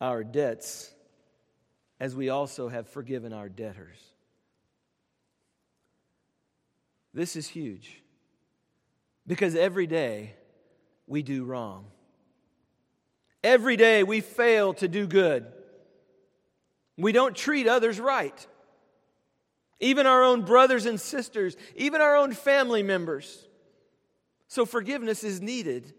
our 0.00 0.22
debts 0.24 0.92
as 1.98 2.14
we 2.14 2.28
also 2.28 2.68
have 2.68 2.88
forgiven 2.88 3.32
our 3.32 3.48
debtors. 3.48 3.98
This 7.14 7.36
is 7.36 7.46
huge 7.46 8.02
because 9.26 9.54
every 9.54 9.86
day 9.86 10.34
we 11.06 11.22
do 11.22 11.44
wrong. 11.44 11.86
Every 13.44 13.76
day 13.76 14.02
we 14.02 14.20
fail 14.20 14.74
to 14.74 14.88
do 14.88 15.06
good. 15.06 15.46
We 16.96 17.12
don't 17.12 17.36
treat 17.36 17.66
others 17.66 17.98
right. 17.98 18.46
Even 19.80 20.06
our 20.06 20.22
own 20.22 20.42
brothers 20.42 20.86
and 20.86 21.00
sisters, 21.00 21.56
even 21.76 22.00
our 22.00 22.16
own 22.16 22.32
family 22.32 22.82
members. 22.82 23.46
So 24.48 24.64
forgiveness 24.64 25.24
is 25.24 25.40
needed. 25.40 25.92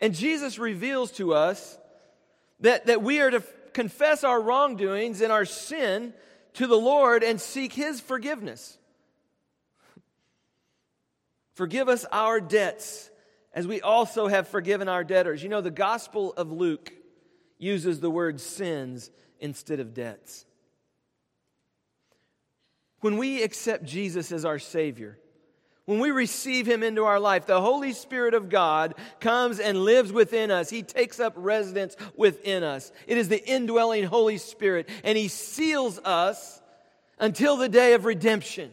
And 0.00 0.14
Jesus 0.14 0.58
reveals 0.58 1.12
to 1.12 1.34
us 1.34 1.78
that, 2.60 2.86
that 2.86 3.02
we 3.02 3.20
are 3.20 3.30
to 3.30 3.42
confess 3.72 4.24
our 4.24 4.40
wrongdoings 4.40 5.20
and 5.20 5.32
our 5.32 5.44
sin 5.44 6.12
to 6.54 6.66
the 6.66 6.76
Lord 6.76 7.22
and 7.22 7.40
seek 7.40 7.72
His 7.72 8.00
forgiveness. 8.00 8.78
Forgive 11.54 11.88
us 11.88 12.04
our 12.10 12.40
debts 12.40 13.10
as 13.52 13.66
we 13.66 13.80
also 13.80 14.28
have 14.28 14.48
forgiven 14.48 14.88
our 14.88 15.04
debtors. 15.04 15.42
You 15.42 15.48
know, 15.48 15.60
the 15.60 15.70
Gospel 15.70 16.32
of 16.34 16.52
Luke 16.52 16.92
uses 17.58 18.00
the 18.00 18.10
word 18.10 18.40
sins 18.40 19.10
instead 19.40 19.80
of 19.80 19.94
debts. 19.94 20.44
When 23.00 23.16
we 23.16 23.42
accept 23.42 23.84
Jesus 23.84 24.32
as 24.32 24.44
our 24.44 24.58
Savior, 24.58 25.18
when 25.88 26.00
we 26.00 26.10
receive 26.10 26.68
Him 26.68 26.82
into 26.82 27.06
our 27.06 27.18
life, 27.18 27.46
the 27.46 27.62
Holy 27.62 27.94
Spirit 27.94 28.34
of 28.34 28.50
God 28.50 28.94
comes 29.20 29.58
and 29.58 29.86
lives 29.86 30.12
within 30.12 30.50
us. 30.50 30.68
He 30.68 30.82
takes 30.82 31.18
up 31.18 31.32
residence 31.34 31.96
within 32.14 32.62
us. 32.62 32.92
It 33.06 33.16
is 33.16 33.30
the 33.30 33.42
indwelling 33.42 34.04
Holy 34.04 34.36
Spirit, 34.36 34.86
and 35.02 35.16
He 35.16 35.28
seals 35.28 35.98
us 36.00 36.60
until 37.18 37.56
the 37.56 37.70
day 37.70 37.94
of 37.94 38.04
redemption. 38.04 38.70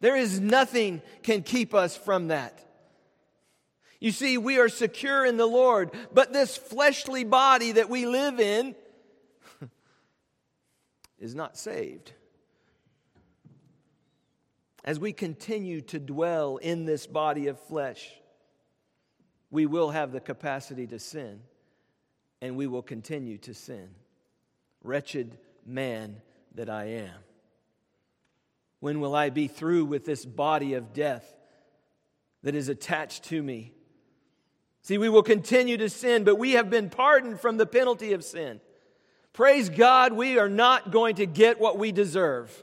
There 0.00 0.16
is 0.16 0.40
nothing 0.40 1.02
can 1.22 1.42
keep 1.42 1.74
us 1.74 1.98
from 1.98 2.28
that. 2.28 2.64
You 4.00 4.10
see, 4.10 4.38
we 4.38 4.58
are 4.58 4.70
secure 4.70 5.26
in 5.26 5.36
the 5.36 5.44
Lord, 5.44 5.90
but 6.14 6.32
this 6.32 6.56
fleshly 6.56 7.24
body 7.24 7.72
that 7.72 7.90
we 7.90 8.06
live 8.06 8.40
in 8.40 8.74
is 11.18 11.34
not 11.34 11.58
saved 11.58 12.12
as 14.86 15.00
we 15.00 15.12
continue 15.12 15.80
to 15.82 15.98
dwell 15.98 16.58
in 16.58 16.84
this 16.84 17.06
body 17.06 17.48
of 17.48 17.58
flesh, 17.58 18.08
we 19.50 19.66
will 19.66 19.90
have 19.90 20.12
the 20.12 20.20
capacity 20.20 20.86
to 20.86 20.98
sin 20.98 21.40
and 22.40 22.56
we 22.56 22.68
will 22.68 22.82
continue 22.82 23.38
to 23.38 23.52
sin. 23.52 23.88
Wretched 24.84 25.36
man 25.66 26.16
that 26.54 26.70
I 26.70 26.84
am. 26.84 27.14
When 28.78 29.00
will 29.00 29.14
I 29.14 29.30
be 29.30 29.48
through 29.48 29.86
with 29.86 30.04
this 30.04 30.24
body 30.24 30.74
of 30.74 30.92
death 30.92 31.34
that 32.44 32.54
is 32.54 32.68
attached 32.68 33.24
to 33.24 33.42
me? 33.42 33.72
See, 34.82 34.98
we 34.98 35.08
will 35.08 35.24
continue 35.24 35.76
to 35.78 35.88
sin, 35.88 36.22
but 36.22 36.38
we 36.38 36.52
have 36.52 36.70
been 36.70 36.90
pardoned 36.90 37.40
from 37.40 37.56
the 37.56 37.66
penalty 37.66 38.12
of 38.12 38.22
sin. 38.22 38.60
Praise 39.32 39.68
God, 39.68 40.12
we 40.12 40.38
are 40.38 40.48
not 40.48 40.92
going 40.92 41.16
to 41.16 41.26
get 41.26 41.58
what 41.58 41.76
we 41.76 41.90
deserve. 41.90 42.62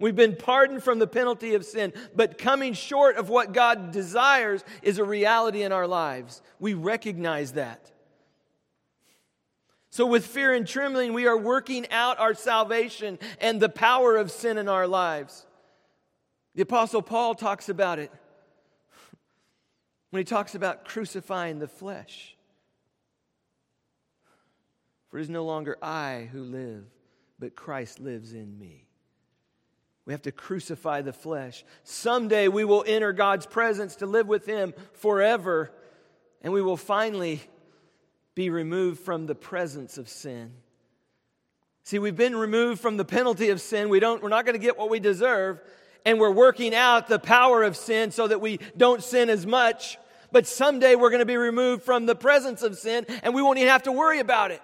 We've 0.00 0.16
been 0.16 0.34
pardoned 0.34 0.82
from 0.82 0.98
the 0.98 1.06
penalty 1.06 1.54
of 1.54 1.64
sin, 1.64 1.92
but 2.16 2.38
coming 2.38 2.72
short 2.72 3.16
of 3.16 3.28
what 3.28 3.52
God 3.52 3.92
desires 3.92 4.64
is 4.82 4.96
a 4.96 5.04
reality 5.04 5.62
in 5.62 5.72
our 5.72 5.86
lives. 5.86 6.40
We 6.58 6.72
recognize 6.72 7.52
that. 7.52 7.92
So, 9.90 10.06
with 10.06 10.24
fear 10.24 10.54
and 10.54 10.66
trembling, 10.66 11.12
we 11.12 11.26
are 11.26 11.36
working 11.36 11.86
out 11.90 12.18
our 12.18 12.32
salvation 12.32 13.18
and 13.40 13.60
the 13.60 13.68
power 13.68 14.16
of 14.16 14.30
sin 14.30 14.56
in 14.56 14.68
our 14.68 14.86
lives. 14.86 15.44
The 16.54 16.62
Apostle 16.62 17.02
Paul 17.02 17.34
talks 17.34 17.68
about 17.68 17.98
it 17.98 18.10
when 20.10 20.20
he 20.20 20.24
talks 20.24 20.54
about 20.54 20.86
crucifying 20.86 21.58
the 21.58 21.68
flesh. 21.68 22.36
For 25.10 25.18
it 25.18 25.22
is 25.22 25.28
no 25.28 25.44
longer 25.44 25.76
I 25.82 26.28
who 26.32 26.42
live, 26.42 26.84
but 27.38 27.54
Christ 27.54 28.00
lives 28.00 28.32
in 28.32 28.58
me. 28.58 28.86
We 30.06 30.12
have 30.12 30.22
to 30.22 30.32
crucify 30.32 31.02
the 31.02 31.12
flesh. 31.12 31.64
Someday 31.84 32.48
we 32.48 32.64
will 32.64 32.84
enter 32.86 33.12
God's 33.12 33.46
presence 33.46 33.96
to 33.96 34.06
live 34.06 34.26
with 34.26 34.46
Him 34.46 34.74
forever, 34.94 35.70
and 36.42 36.52
we 36.52 36.62
will 36.62 36.76
finally 36.76 37.40
be 38.34 38.50
removed 38.50 39.00
from 39.00 39.26
the 39.26 39.34
presence 39.34 39.98
of 39.98 40.08
sin. 40.08 40.52
See, 41.84 41.98
we've 41.98 42.16
been 42.16 42.36
removed 42.36 42.80
from 42.80 42.96
the 42.96 43.04
penalty 43.04 43.50
of 43.50 43.60
sin. 43.60 43.88
We 43.88 44.00
don't, 44.00 44.22
we're 44.22 44.28
not 44.28 44.46
going 44.46 44.58
to 44.58 44.64
get 44.64 44.78
what 44.78 44.90
we 44.90 45.00
deserve, 45.00 45.60
and 46.06 46.18
we're 46.18 46.30
working 46.30 46.74
out 46.74 47.08
the 47.08 47.18
power 47.18 47.62
of 47.62 47.76
sin 47.76 48.10
so 48.10 48.26
that 48.28 48.40
we 48.40 48.60
don't 48.76 49.02
sin 49.02 49.28
as 49.28 49.46
much. 49.46 49.98
But 50.32 50.46
someday 50.46 50.94
we're 50.94 51.10
going 51.10 51.20
to 51.20 51.26
be 51.26 51.36
removed 51.36 51.82
from 51.82 52.06
the 52.06 52.14
presence 52.14 52.62
of 52.62 52.78
sin, 52.78 53.06
and 53.22 53.34
we 53.34 53.42
won't 53.42 53.58
even 53.58 53.70
have 53.70 53.82
to 53.84 53.92
worry 53.92 54.20
about 54.20 54.50
it. 54.50 54.62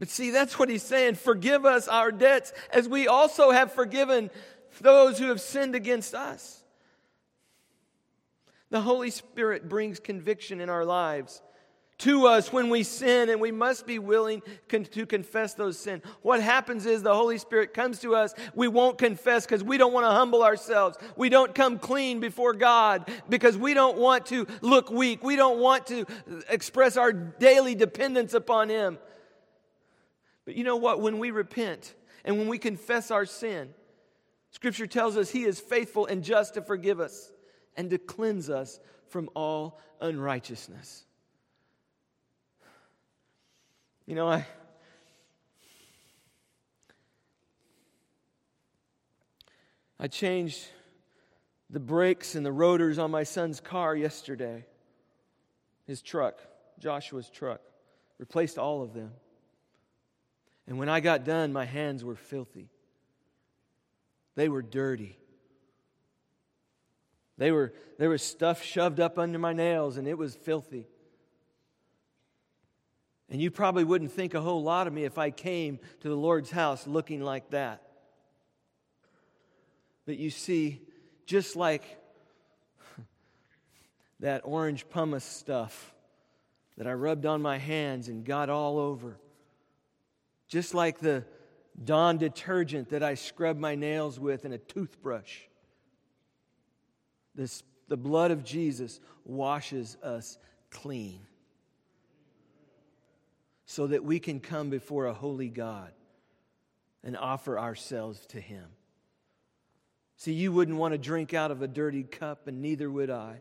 But 0.00 0.08
see, 0.08 0.30
that's 0.30 0.58
what 0.58 0.70
he's 0.70 0.82
saying. 0.82 1.16
Forgive 1.16 1.66
us 1.66 1.86
our 1.86 2.10
debts 2.10 2.54
as 2.72 2.88
we 2.88 3.06
also 3.06 3.50
have 3.50 3.72
forgiven 3.72 4.30
those 4.80 5.18
who 5.18 5.26
have 5.26 5.42
sinned 5.42 5.74
against 5.74 6.14
us. 6.14 6.64
The 8.70 8.80
Holy 8.80 9.10
Spirit 9.10 9.68
brings 9.68 10.00
conviction 10.00 10.60
in 10.60 10.70
our 10.70 10.86
lives 10.86 11.42
to 11.98 12.26
us 12.26 12.50
when 12.50 12.70
we 12.70 12.82
sin, 12.82 13.28
and 13.28 13.42
we 13.42 13.52
must 13.52 13.86
be 13.86 13.98
willing 13.98 14.40
con- 14.68 14.84
to 14.84 15.04
confess 15.04 15.52
those 15.52 15.78
sins. 15.78 16.02
What 16.22 16.40
happens 16.40 16.86
is 16.86 17.02
the 17.02 17.14
Holy 17.14 17.36
Spirit 17.36 17.74
comes 17.74 17.98
to 18.00 18.16
us. 18.16 18.32
We 18.54 18.68
won't 18.68 18.96
confess 18.96 19.44
because 19.44 19.62
we 19.62 19.76
don't 19.76 19.92
want 19.92 20.06
to 20.06 20.10
humble 20.10 20.42
ourselves. 20.42 20.96
We 21.14 21.28
don't 21.28 21.54
come 21.54 21.78
clean 21.78 22.20
before 22.20 22.54
God 22.54 23.10
because 23.28 23.58
we 23.58 23.74
don't 23.74 23.98
want 23.98 24.24
to 24.26 24.46
look 24.62 24.90
weak. 24.90 25.22
We 25.22 25.36
don't 25.36 25.58
want 25.58 25.88
to 25.88 26.06
express 26.48 26.96
our 26.96 27.12
daily 27.12 27.74
dependence 27.74 28.32
upon 28.32 28.70
Him. 28.70 28.98
But 30.44 30.56
you 30.56 30.64
know 30.64 30.76
what? 30.76 31.00
When 31.00 31.18
we 31.18 31.30
repent 31.30 31.94
and 32.24 32.38
when 32.38 32.48
we 32.48 32.58
confess 32.58 33.10
our 33.10 33.26
sin, 33.26 33.74
Scripture 34.50 34.86
tells 34.86 35.16
us 35.16 35.30
He 35.30 35.44
is 35.44 35.60
faithful 35.60 36.06
and 36.06 36.24
just 36.24 36.54
to 36.54 36.62
forgive 36.62 37.00
us 37.00 37.32
and 37.76 37.90
to 37.90 37.98
cleanse 37.98 38.50
us 38.50 38.80
from 39.08 39.28
all 39.34 39.80
unrighteousness. 40.00 41.04
You 44.06 44.14
know, 44.16 44.28
I. 44.28 44.46
I 50.02 50.08
changed 50.08 50.66
the 51.68 51.78
brakes 51.78 52.34
and 52.34 52.44
the 52.44 52.50
rotors 52.50 52.98
on 52.98 53.10
my 53.10 53.22
son's 53.22 53.60
car 53.60 53.94
yesterday. 53.94 54.64
His 55.86 56.00
truck, 56.00 56.40
Joshua's 56.78 57.28
truck. 57.28 57.60
Replaced 58.18 58.56
all 58.56 58.82
of 58.82 58.94
them. 58.94 59.12
And 60.70 60.78
when 60.78 60.88
I 60.88 61.00
got 61.00 61.24
done, 61.24 61.52
my 61.52 61.64
hands 61.64 62.04
were 62.04 62.14
filthy. 62.14 62.70
They 64.36 64.48
were 64.48 64.62
dirty. 64.62 65.18
They 67.38 67.50
were, 67.50 67.74
there 67.98 68.08
was 68.08 68.22
stuff 68.22 68.62
shoved 68.62 69.00
up 69.00 69.18
under 69.18 69.36
my 69.36 69.52
nails, 69.52 69.96
and 69.96 70.06
it 70.06 70.16
was 70.16 70.36
filthy. 70.36 70.86
And 73.28 73.42
you 73.42 73.50
probably 73.50 73.82
wouldn't 73.82 74.12
think 74.12 74.34
a 74.34 74.40
whole 74.40 74.62
lot 74.62 74.86
of 74.86 74.92
me 74.92 75.02
if 75.02 75.18
I 75.18 75.32
came 75.32 75.80
to 76.02 76.08
the 76.08 76.14
Lord's 76.14 76.52
house 76.52 76.86
looking 76.86 77.20
like 77.20 77.50
that. 77.50 77.82
But 80.06 80.18
you 80.18 80.30
see, 80.30 80.82
just 81.26 81.56
like 81.56 81.82
that 84.20 84.42
orange 84.44 84.88
pumice 84.88 85.24
stuff 85.24 85.92
that 86.76 86.86
I 86.86 86.92
rubbed 86.92 87.26
on 87.26 87.42
my 87.42 87.58
hands 87.58 88.06
and 88.06 88.24
got 88.24 88.48
all 88.48 88.78
over, 88.78 89.18
just 90.50 90.74
like 90.74 90.98
the 90.98 91.24
Dawn 91.82 92.18
detergent 92.18 92.90
that 92.90 93.02
I 93.02 93.14
scrub 93.14 93.56
my 93.56 93.76
nails 93.76 94.20
with 94.20 94.44
and 94.44 94.52
a 94.52 94.58
toothbrush, 94.58 95.38
this, 97.34 97.62
the 97.88 97.96
blood 97.96 98.32
of 98.32 98.44
Jesus 98.44 99.00
washes 99.24 99.96
us 100.02 100.36
clean 100.70 101.20
so 103.64 103.86
that 103.86 104.04
we 104.04 104.18
can 104.18 104.40
come 104.40 104.68
before 104.68 105.06
a 105.06 105.14
holy 105.14 105.48
God 105.48 105.92
and 107.04 107.16
offer 107.16 107.56
ourselves 107.58 108.26
to 108.26 108.40
Him. 108.40 108.66
See, 110.16 110.32
you 110.32 110.52
wouldn't 110.52 110.76
want 110.76 110.92
to 110.92 110.98
drink 110.98 111.32
out 111.32 111.52
of 111.52 111.62
a 111.62 111.68
dirty 111.68 112.02
cup, 112.02 112.48
and 112.48 112.60
neither 112.60 112.90
would 112.90 113.08
I. 113.08 113.40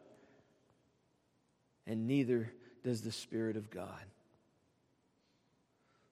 And 1.87 2.07
neither 2.07 2.53
does 2.83 3.01
the 3.01 3.11
Spirit 3.11 3.57
of 3.57 3.71
God. 3.71 4.05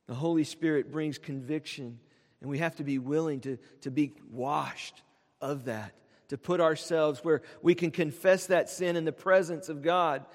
The 0.07 0.15
Holy 0.15 0.43
Spirit 0.43 0.91
brings 0.91 1.17
conviction, 1.17 1.99
and 2.41 2.49
we 2.49 2.59
have 2.59 2.75
to 2.77 2.83
be 2.83 2.97
willing 2.97 3.41
to, 3.41 3.57
to 3.81 3.91
be 3.91 4.13
washed 4.31 5.03
of 5.41 5.65
that, 5.65 5.93
to 6.29 6.37
put 6.37 6.59
ourselves 6.59 7.23
where 7.23 7.41
we 7.61 7.75
can 7.75 7.91
confess 7.91 8.47
that 8.47 8.69
sin 8.69 8.95
in 8.95 9.05
the 9.05 9.11
presence 9.11 9.69
of 9.69 9.81
God 9.81 10.25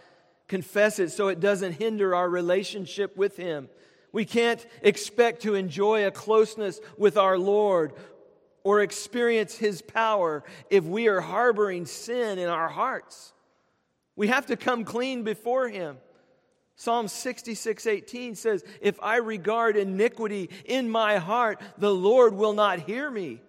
confess 0.53 0.99
it 0.99 1.11
so 1.11 1.29
it 1.29 1.41
doesn't 1.41 1.73
hinder 1.73 2.15
our 2.15 2.29
relationship 2.29 3.17
with 3.17 3.39
Him. 3.39 3.71
We 4.13 4.27
can't 4.27 4.65
expect 4.83 5.43
to 5.45 5.55
enjoy 5.55 6.07
a 6.07 6.11
closeness 6.11 6.79
with 6.99 7.17
our 7.17 7.39
Lord 7.39 7.95
or 8.63 8.83
experience 8.83 9.57
His 9.57 9.81
power 9.81 10.45
if 10.69 10.85
we 10.85 11.09
are 11.09 11.23
harboring 11.23 11.87
sin 11.87 12.39
in 12.39 12.51
our 12.51 12.69
hearts. 12.69 13.33
We 14.15 14.29
have 14.29 14.45
to 14.47 14.57
come 14.59 14.85
clean 14.85 15.23
before 15.23 15.71
Him. 15.71 15.97
Psalm 16.77 17.09
66 17.09 17.87
18 17.87 18.35
says, 18.35 18.65
If 18.81 18.99
I 19.03 19.17
regard 19.17 19.77
iniquity 19.77 20.51
in 20.65 20.91
my 20.91 21.19
heart, 21.19 21.61
the 21.79 21.95
Lord 21.95 22.35
will 22.35 22.55
not 22.55 22.81
hear 22.81 23.11
me. 23.11 23.41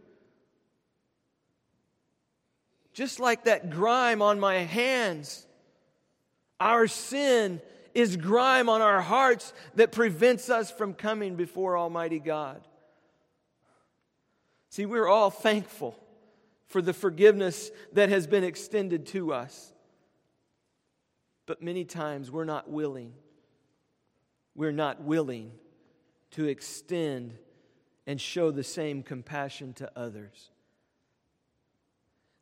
Just 2.94 3.20
like 3.20 3.46
that 3.46 3.70
grime 3.70 4.22
on 4.22 4.40
my 4.40 4.58
hands 4.58 5.48
our 6.64 6.88
sin 6.88 7.62
is 7.94 8.16
grime 8.16 8.70
on 8.70 8.82
our 8.82 9.02
hearts 9.02 9.54
that 9.76 9.92
prevents 9.92 10.50
us 10.50 10.72
from 10.72 10.94
coming 10.94 11.36
before 11.36 11.78
Almighty 11.78 12.20
God. 12.20 12.62
See, 14.70 14.86
we're 14.86 15.10
all 15.10 15.30
thankful 15.30 16.00
for 16.68 16.82
the 16.82 16.94
forgiveness 16.94 17.70
that 17.92 18.08
has 18.08 18.28
been 18.28 18.46
extended 18.46 19.06
to 19.08 19.34
us. 19.34 19.74
But 21.46 21.62
many 21.62 21.86
times 21.86 22.32
we're 22.32 22.46
not 22.46 22.70
willing. 22.70 23.14
We're 24.56 24.72
not 24.72 25.02
willing 25.02 25.52
to 26.32 26.46
extend 26.46 27.38
and 28.06 28.20
show 28.20 28.52
the 28.52 28.64
same 28.64 29.04
compassion 29.04 29.74
to 29.74 29.92
others. 29.96 30.50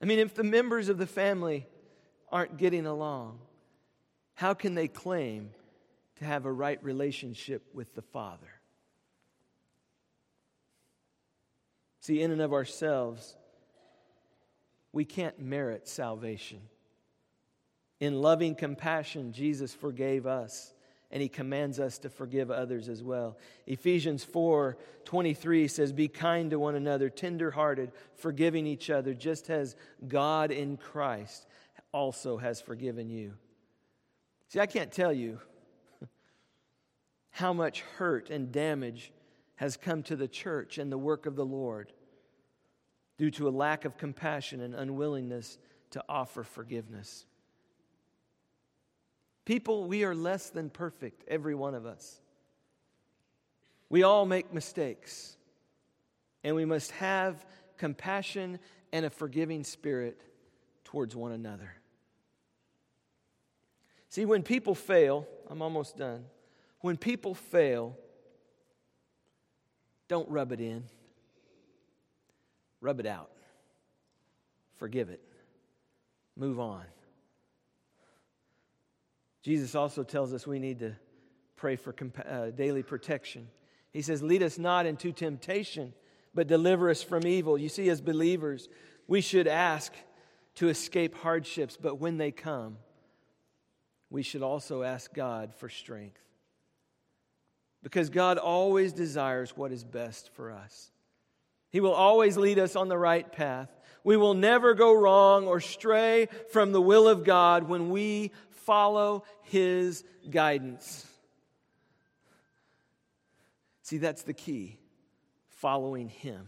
I 0.02 0.06
mean, 0.06 0.20
if 0.20 0.34
the 0.34 0.44
members 0.44 0.90
of 0.90 0.98
the 0.98 1.08
family 1.08 1.68
aren't 2.32 2.58
getting 2.58 2.86
along, 2.86 3.40
how 4.34 4.54
can 4.54 4.74
they 4.74 4.88
claim 4.88 5.52
to 6.18 6.26
have 6.26 6.46
a 6.46 6.52
right 6.52 6.84
relationship 6.84 7.64
with 7.74 7.94
the 7.94 8.02
Father? 8.02 8.48
See, 12.00 12.22
in 12.22 12.32
and 12.32 12.42
of 12.42 12.52
ourselves, 12.52 13.36
we 14.92 15.06
can't 15.06 15.40
merit 15.40 15.88
salvation. 15.88 16.62
In 18.02 18.20
loving 18.20 18.56
compassion, 18.56 19.32
Jesus 19.32 19.76
forgave 19.76 20.26
us, 20.26 20.74
and 21.12 21.22
he 21.22 21.30
commands 21.30 21.80
us 21.80 22.00
to 22.00 22.10
forgive 22.10 22.50
others 22.50 22.90
as 22.90 23.04
well. 23.04 23.38
Ephesians 23.68 24.24
4 24.24 24.76
23 25.06 25.68
says, 25.68 25.94
Be 25.94 26.08
kind 26.08 26.50
to 26.50 26.60
one 26.60 26.74
another, 26.74 27.10
tenderhearted, 27.10 27.92
forgiving 28.16 28.66
each 28.66 28.90
other, 28.90 29.14
just 29.14 29.52
as 29.52 29.76
God 30.08 30.50
in 30.52 30.78
Christ 30.78 31.46
also 31.92 32.38
has 32.38 32.60
forgiven 32.60 33.10
you. 33.10 33.34
See, 34.48 34.60
I 34.60 34.66
can't 34.66 34.92
tell 34.92 35.14
you 35.14 35.40
how 37.30 37.54
much 37.54 37.82
hurt 37.82 38.32
and 38.32 38.52
damage 38.52 39.12
has 39.56 39.78
come 39.78 40.02
to 40.04 40.16
the 40.16 40.28
church 40.28 40.80
and 40.80 40.92
the 40.92 40.98
work 40.98 41.28
of 41.28 41.36
the 41.36 41.46
Lord 41.46 41.94
due 43.20 43.30
to 43.32 43.48
a 43.48 43.52
lack 43.52 43.86
of 43.86 43.98
compassion 43.98 44.60
and 44.62 44.74
unwillingness 44.74 45.60
to 45.92 46.04
offer 46.10 46.44
forgiveness. 46.44 47.26
People, 49.46 49.86
we 49.86 50.04
are 50.04 50.16
less 50.16 50.50
than 50.50 50.70
perfect, 50.70 51.24
every 51.28 51.56
one 51.56 51.76
of 51.76 51.86
us. 51.86 52.22
We 53.90 54.04
all 54.04 54.26
make 54.26 54.54
mistakes, 54.54 55.36
and 56.44 56.56
we 56.56 56.66
must 56.66 56.92
have 56.92 57.46
compassion 57.78 58.60
and 58.94 59.06
a 59.06 59.10
forgiving 59.10 59.64
spirit 59.64 60.22
towards 60.84 61.16
one 61.16 61.32
another. 61.32 61.74
See, 64.10 64.26
when 64.26 64.44
people 64.44 64.76
fail, 64.76 65.28
I'm 65.50 65.62
almost 65.62 65.98
done. 65.98 66.26
When 66.82 66.98
people 66.98 67.34
fail, 67.34 67.98
don't 70.08 70.30
rub 70.30 70.52
it 70.52 70.60
in, 70.60 70.84
rub 72.82 73.00
it 73.00 73.06
out. 73.06 73.32
Forgive 74.76 75.10
it. 75.10 75.22
Move 76.36 76.60
on. 76.60 76.84
Jesus 79.42 79.76
also 79.76 80.04
tells 80.04 80.34
us 80.34 80.46
we 80.46 80.60
need 80.60 80.80
to 80.80 80.94
pray 81.56 81.76
for 81.76 81.96
uh, 82.28 82.52
daily 82.52 82.84
protection. 82.84 83.48
He 83.92 84.02
says, 84.02 84.22
Lead 84.22 84.44
us 84.44 84.58
not 84.58 84.86
into 84.86 85.12
temptation, 85.12 85.94
but 86.34 86.48
deliver 86.48 86.90
us 86.90 87.04
from 87.04 87.26
evil. 87.26 87.58
You 87.58 87.70
see, 87.70 87.90
as 87.90 88.02
believers, 88.02 88.70
we 89.08 89.22
should 89.22 89.48
ask 89.48 89.94
to 90.56 90.70
escape 90.70 91.16
hardships, 91.18 91.78
but 91.80 92.00
when 92.00 92.18
they 92.18 92.32
come, 92.32 92.78
we 94.10 94.24
should 94.24 94.44
also 94.44 94.84
ask 94.84 95.14
God 95.14 95.54
for 95.56 95.70
strength. 95.70 96.20
Because 97.84 98.10
God 98.10 98.38
always 98.38 98.94
desires 98.94 99.56
what 99.58 99.72
is 99.72 99.84
best 99.84 100.30
for 100.34 100.52
us. 100.52 100.92
He 101.72 101.80
will 101.80 101.94
always 101.94 102.38
lead 102.38 102.60
us 102.60 102.76
on 102.76 102.90
the 102.90 102.98
right 102.98 103.32
path. 103.32 103.70
We 104.04 104.18
will 104.18 104.34
never 104.34 104.74
go 104.74 104.94
wrong 104.94 105.48
or 105.48 105.60
stray 105.60 106.28
from 106.52 106.74
the 106.74 106.82
will 106.82 107.08
of 107.08 107.24
God 107.24 107.70
when 107.70 107.90
we 107.90 108.32
follow 108.66 109.24
His 109.44 110.04
guidance. 110.30 111.06
See, 113.84 113.98
that's 113.98 114.24
the 114.24 114.34
key 114.34 114.78
following 115.50 116.10
Him. 116.10 116.48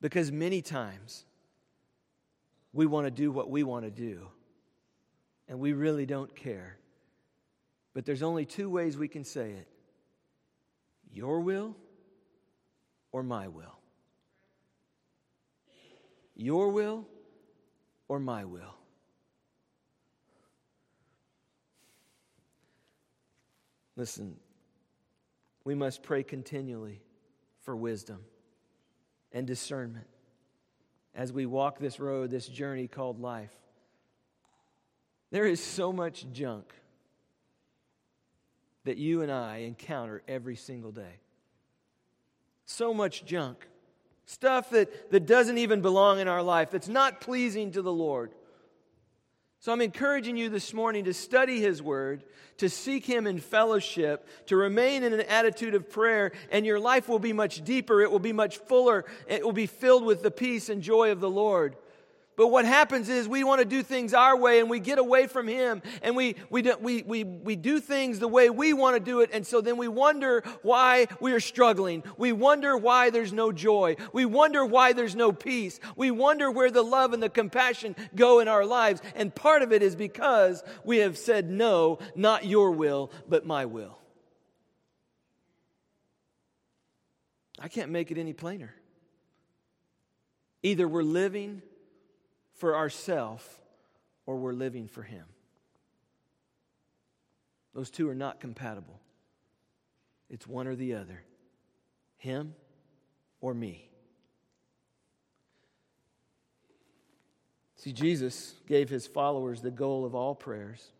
Because 0.00 0.30
many 0.30 0.62
times 0.62 1.24
we 2.72 2.86
want 2.86 3.06
to 3.06 3.10
do 3.10 3.32
what 3.32 3.50
we 3.50 3.62
want 3.62 3.84
to 3.84 3.90
do, 3.90 4.28
and 5.48 5.58
we 5.58 5.72
really 5.72 6.06
don't 6.06 6.34
care. 6.34 6.76
But 7.94 8.04
there's 8.04 8.22
only 8.22 8.44
two 8.44 8.70
ways 8.70 8.96
we 8.96 9.08
can 9.08 9.24
say 9.24 9.50
it 9.50 9.68
your 11.10 11.40
will 11.40 11.76
or 13.12 13.22
my 13.22 13.48
will. 13.48 13.78
Your 16.36 16.70
will 16.70 17.06
or 18.06 18.20
my 18.20 18.44
will. 18.44 18.77
Listen, 23.98 24.36
we 25.64 25.74
must 25.74 26.04
pray 26.04 26.22
continually 26.22 27.02
for 27.62 27.74
wisdom 27.74 28.20
and 29.32 29.44
discernment 29.44 30.06
as 31.16 31.32
we 31.32 31.46
walk 31.46 31.80
this 31.80 31.98
road, 31.98 32.30
this 32.30 32.46
journey 32.46 32.86
called 32.86 33.20
life. 33.20 33.52
There 35.32 35.46
is 35.46 35.62
so 35.62 35.92
much 35.92 36.26
junk 36.32 36.72
that 38.84 38.98
you 38.98 39.22
and 39.22 39.32
I 39.32 39.58
encounter 39.58 40.22
every 40.28 40.54
single 40.54 40.92
day. 40.92 41.18
So 42.66 42.94
much 42.94 43.24
junk. 43.24 43.66
Stuff 44.26 44.70
that, 44.70 45.10
that 45.10 45.26
doesn't 45.26 45.58
even 45.58 45.80
belong 45.80 46.20
in 46.20 46.28
our 46.28 46.42
life, 46.42 46.70
that's 46.70 46.88
not 46.88 47.20
pleasing 47.20 47.72
to 47.72 47.82
the 47.82 47.92
Lord. 47.92 48.30
So 49.60 49.72
I'm 49.72 49.80
encouraging 49.80 50.36
you 50.36 50.48
this 50.48 50.72
morning 50.72 51.06
to 51.06 51.12
study 51.12 51.60
His 51.60 51.82
Word, 51.82 52.22
to 52.58 52.68
seek 52.68 53.04
Him 53.04 53.26
in 53.26 53.40
fellowship, 53.40 54.28
to 54.46 54.56
remain 54.56 55.02
in 55.02 55.12
an 55.12 55.22
attitude 55.22 55.74
of 55.74 55.90
prayer, 55.90 56.30
and 56.52 56.64
your 56.64 56.78
life 56.78 57.08
will 57.08 57.18
be 57.18 57.32
much 57.32 57.64
deeper. 57.64 58.00
It 58.00 58.10
will 58.12 58.20
be 58.20 58.32
much 58.32 58.58
fuller. 58.58 59.04
It 59.26 59.44
will 59.44 59.52
be 59.52 59.66
filled 59.66 60.04
with 60.04 60.22
the 60.22 60.30
peace 60.30 60.68
and 60.68 60.80
joy 60.80 61.10
of 61.10 61.18
the 61.18 61.28
Lord. 61.28 61.76
But 62.38 62.52
what 62.52 62.64
happens 62.64 63.08
is 63.08 63.26
we 63.26 63.42
want 63.42 63.58
to 63.58 63.64
do 63.64 63.82
things 63.82 64.14
our 64.14 64.36
way 64.36 64.60
and 64.60 64.70
we 64.70 64.78
get 64.78 65.00
away 65.00 65.26
from 65.26 65.48
Him 65.48 65.82
and 66.02 66.14
we, 66.14 66.36
we, 66.50 66.62
do, 66.62 66.76
we, 66.80 67.02
we, 67.02 67.24
we 67.24 67.56
do 67.56 67.80
things 67.80 68.20
the 68.20 68.28
way 68.28 68.48
we 68.48 68.72
want 68.72 68.94
to 68.94 69.00
do 69.00 69.22
it. 69.22 69.30
And 69.32 69.44
so 69.44 69.60
then 69.60 69.76
we 69.76 69.88
wonder 69.88 70.44
why 70.62 71.08
we 71.20 71.32
are 71.32 71.40
struggling. 71.40 72.04
We 72.16 72.30
wonder 72.30 72.76
why 72.76 73.10
there's 73.10 73.32
no 73.32 73.50
joy. 73.50 73.96
We 74.12 74.24
wonder 74.24 74.64
why 74.64 74.92
there's 74.92 75.16
no 75.16 75.32
peace. 75.32 75.80
We 75.96 76.12
wonder 76.12 76.48
where 76.48 76.70
the 76.70 76.82
love 76.82 77.12
and 77.12 77.20
the 77.20 77.28
compassion 77.28 77.96
go 78.14 78.38
in 78.38 78.46
our 78.46 78.64
lives. 78.64 79.02
And 79.16 79.34
part 79.34 79.62
of 79.62 79.72
it 79.72 79.82
is 79.82 79.96
because 79.96 80.62
we 80.84 80.98
have 80.98 81.18
said, 81.18 81.50
no, 81.50 81.98
not 82.14 82.46
your 82.46 82.70
will, 82.70 83.10
but 83.28 83.46
my 83.46 83.66
will. 83.66 83.98
I 87.58 87.66
can't 87.66 87.90
make 87.90 88.12
it 88.12 88.16
any 88.16 88.32
plainer. 88.32 88.76
Either 90.62 90.86
we're 90.86 91.02
living 91.02 91.62
for 92.58 92.76
ourself 92.76 93.60
or 94.26 94.36
we're 94.36 94.52
living 94.52 94.88
for 94.88 95.02
Him. 95.02 95.24
Those 97.74 97.90
two 97.90 98.08
are 98.08 98.14
not 98.14 98.40
compatible. 98.40 99.00
It's 100.28 100.46
one 100.46 100.66
or 100.66 100.74
the 100.74 100.94
other 100.94 101.22
Him 102.18 102.54
or 103.40 103.54
me. 103.54 103.88
See, 107.76 107.92
Jesus 107.92 108.54
gave 108.66 108.90
His 108.90 109.06
followers 109.06 109.62
the 109.62 109.70
goal 109.70 110.04
of 110.04 110.14
all 110.14 110.34
prayers. 110.34 110.90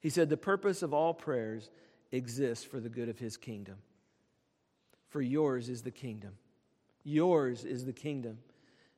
He 0.00 0.10
said, 0.10 0.28
The 0.28 0.36
purpose 0.36 0.82
of 0.82 0.92
all 0.92 1.14
prayers 1.14 1.70
exists 2.10 2.64
for 2.64 2.80
the 2.80 2.88
good 2.88 3.08
of 3.08 3.18
His 3.18 3.36
kingdom. 3.36 3.76
For 5.08 5.22
yours 5.22 5.68
is 5.68 5.82
the 5.82 5.90
kingdom. 5.90 6.32
Yours 7.04 7.64
is 7.64 7.84
the 7.84 7.92
kingdom. 7.92 8.38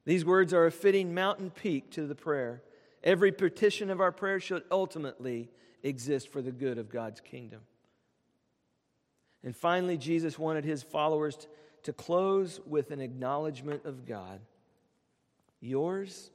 These 0.05 0.25
words 0.25 0.53
are 0.53 0.67
a 0.67 0.71
fitting 0.71 1.15
mountain 1.15 1.51
peak 1.51 1.91
to 1.93 2.07
the 2.07 2.15
prayer. 2.15 2.63
Every 3.03 3.33
petition 3.33 3.91
of 3.91 4.01
our 4.01 4.13
prayer 4.13 4.41
should 4.41 4.63
ultimately 4.71 5.51
exist 5.83 6.29
for 6.29 6.43
the 6.43 6.53
good 6.53 6.79
of 6.79 6.91
God's 6.91 7.21
kingdom. 7.21 7.61
And 9.43 9.55
finally, 9.55 9.99
Jesus 9.99 10.39
wanted 10.39 10.65
his 10.65 10.83
followers 10.83 11.47
to 11.83 11.93
close 11.93 12.61
with 12.67 12.91
an 12.91 13.01
acknowledgement 13.01 13.85
of 13.85 14.07
God. 14.07 14.41
Yours 15.61 16.31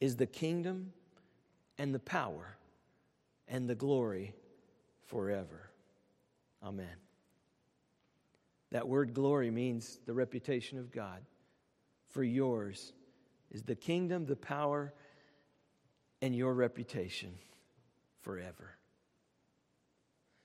is 0.00 0.16
the 0.16 0.26
kingdom 0.26 0.92
and 1.78 1.94
the 1.94 2.00
power 2.00 2.56
and 3.48 3.68
the 3.68 3.74
glory 3.74 4.34
forever. 5.06 5.70
Amen. 6.62 6.96
That 8.70 8.88
word 8.88 9.14
glory 9.14 9.50
means 9.50 10.00
the 10.06 10.12
reputation 10.12 10.78
of 10.78 10.90
God 10.90 11.22
for 12.14 12.22
yours 12.22 12.92
is 13.50 13.62
the 13.64 13.74
kingdom, 13.74 14.24
the 14.24 14.36
power, 14.36 14.94
and 16.22 16.34
your 16.34 16.54
reputation 16.54 17.34
forever. 18.22 18.76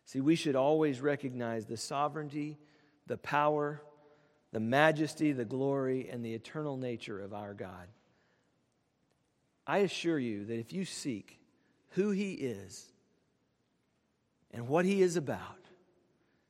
See, 0.05 0.19
we 0.19 0.35
should 0.35 0.55
always 0.55 0.99
recognize 0.99 1.67
the 1.67 1.77
sovereignty, 1.77 2.57
the 3.05 3.17
power, 3.17 3.83
the 4.51 4.59
majesty, 4.59 5.31
the 5.31 5.45
glory, 5.45 6.09
and 6.11 6.25
the 6.25 6.33
eternal 6.33 6.75
nature 6.75 7.21
of 7.21 7.35
our 7.35 7.53
God. 7.53 7.87
I 9.67 9.77
assure 9.79 10.17
you 10.17 10.45
that 10.45 10.57
if 10.57 10.73
you 10.73 10.85
seek 10.85 11.39
who 11.89 12.09
He 12.09 12.33
is 12.33 12.91
and 14.51 14.67
what 14.67 14.85
He 14.85 15.03
is 15.03 15.15
about, 15.15 15.43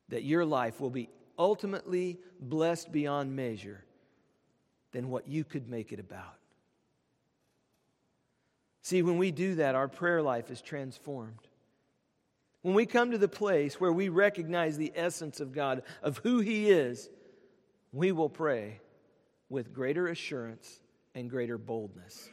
that 0.08 0.24
your 0.24 0.46
life 0.46 0.80
will 0.80 0.90
be 0.90 1.10
ultimately 1.38 2.18
blessed 2.40 2.90
beyond 2.90 3.36
measure 3.36 3.84
than 4.92 5.08
what 5.08 5.28
you 5.28 5.44
could 5.44 5.68
make 5.68 5.92
it 5.92 6.00
about. 6.00 6.36
See, 8.82 9.02
when 9.02 9.18
we 9.18 9.30
do 9.30 9.56
that, 9.56 9.74
our 9.74 9.88
prayer 9.88 10.22
life 10.22 10.50
is 10.50 10.60
transformed. 10.60 11.46
When 12.62 12.74
we 12.74 12.86
come 12.86 13.10
to 13.12 13.18
the 13.18 13.28
place 13.28 13.80
where 13.80 13.92
we 13.92 14.08
recognize 14.08 14.76
the 14.76 14.92
essence 14.94 15.40
of 15.40 15.52
God, 15.52 15.82
of 16.02 16.18
who 16.18 16.40
He 16.40 16.70
is, 16.70 17.08
we 17.92 18.12
will 18.12 18.28
pray 18.28 18.80
with 19.48 19.72
greater 19.72 20.08
assurance 20.08 20.80
and 21.14 21.28
greater 21.28 21.58
boldness. 21.58 22.28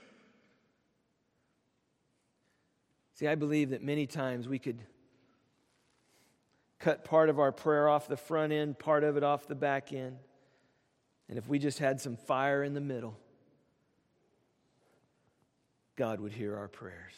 See, 3.16 3.28
I 3.28 3.36
believe 3.36 3.72
that 3.72 3.82
many 3.82 4.06
times 4.06 4.48
we 4.48 4.60
could 4.60 4.80
cut 6.80 7.04
part 7.04 7.30
of 7.30 7.40
our 7.40 7.52
prayer 7.52 7.90
off 7.90 8.08
the 8.08 8.18
front 8.18 8.54
end, 8.54 8.78
part 8.78 9.04
of 9.04 9.18
it 9.18 9.24
off 9.24 9.48
the 9.48 9.56
back 9.56 9.92
end. 9.92 10.18
And 11.30 11.38
if 11.38 11.48
we 11.48 11.60
just 11.60 11.80
had 11.80 12.00
some 12.00 12.16
fire 12.16 12.64
in 12.64 12.74
the 12.74 12.82
middle, 12.82 13.18
God 15.96 16.20
would 16.20 16.32
hear 16.32 16.56
our 16.56 16.68
prayers. 16.68 17.14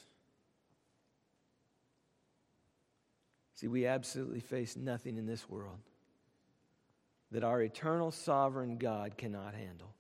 See, 3.55 3.68
we 3.68 3.86
absolutely 3.86 4.39
face 4.39 4.78
nothing 4.78 5.18
in 5.18 5.26
this 5.26 5.49
world 5.49 5.80
that 7.32 7.43
our 7.43 7.62
eternal 7.62 8.10
sovereign 8.10 8.78
God 8.78 9.18
cannot 9.18 9.53
handle. 9.53 9.93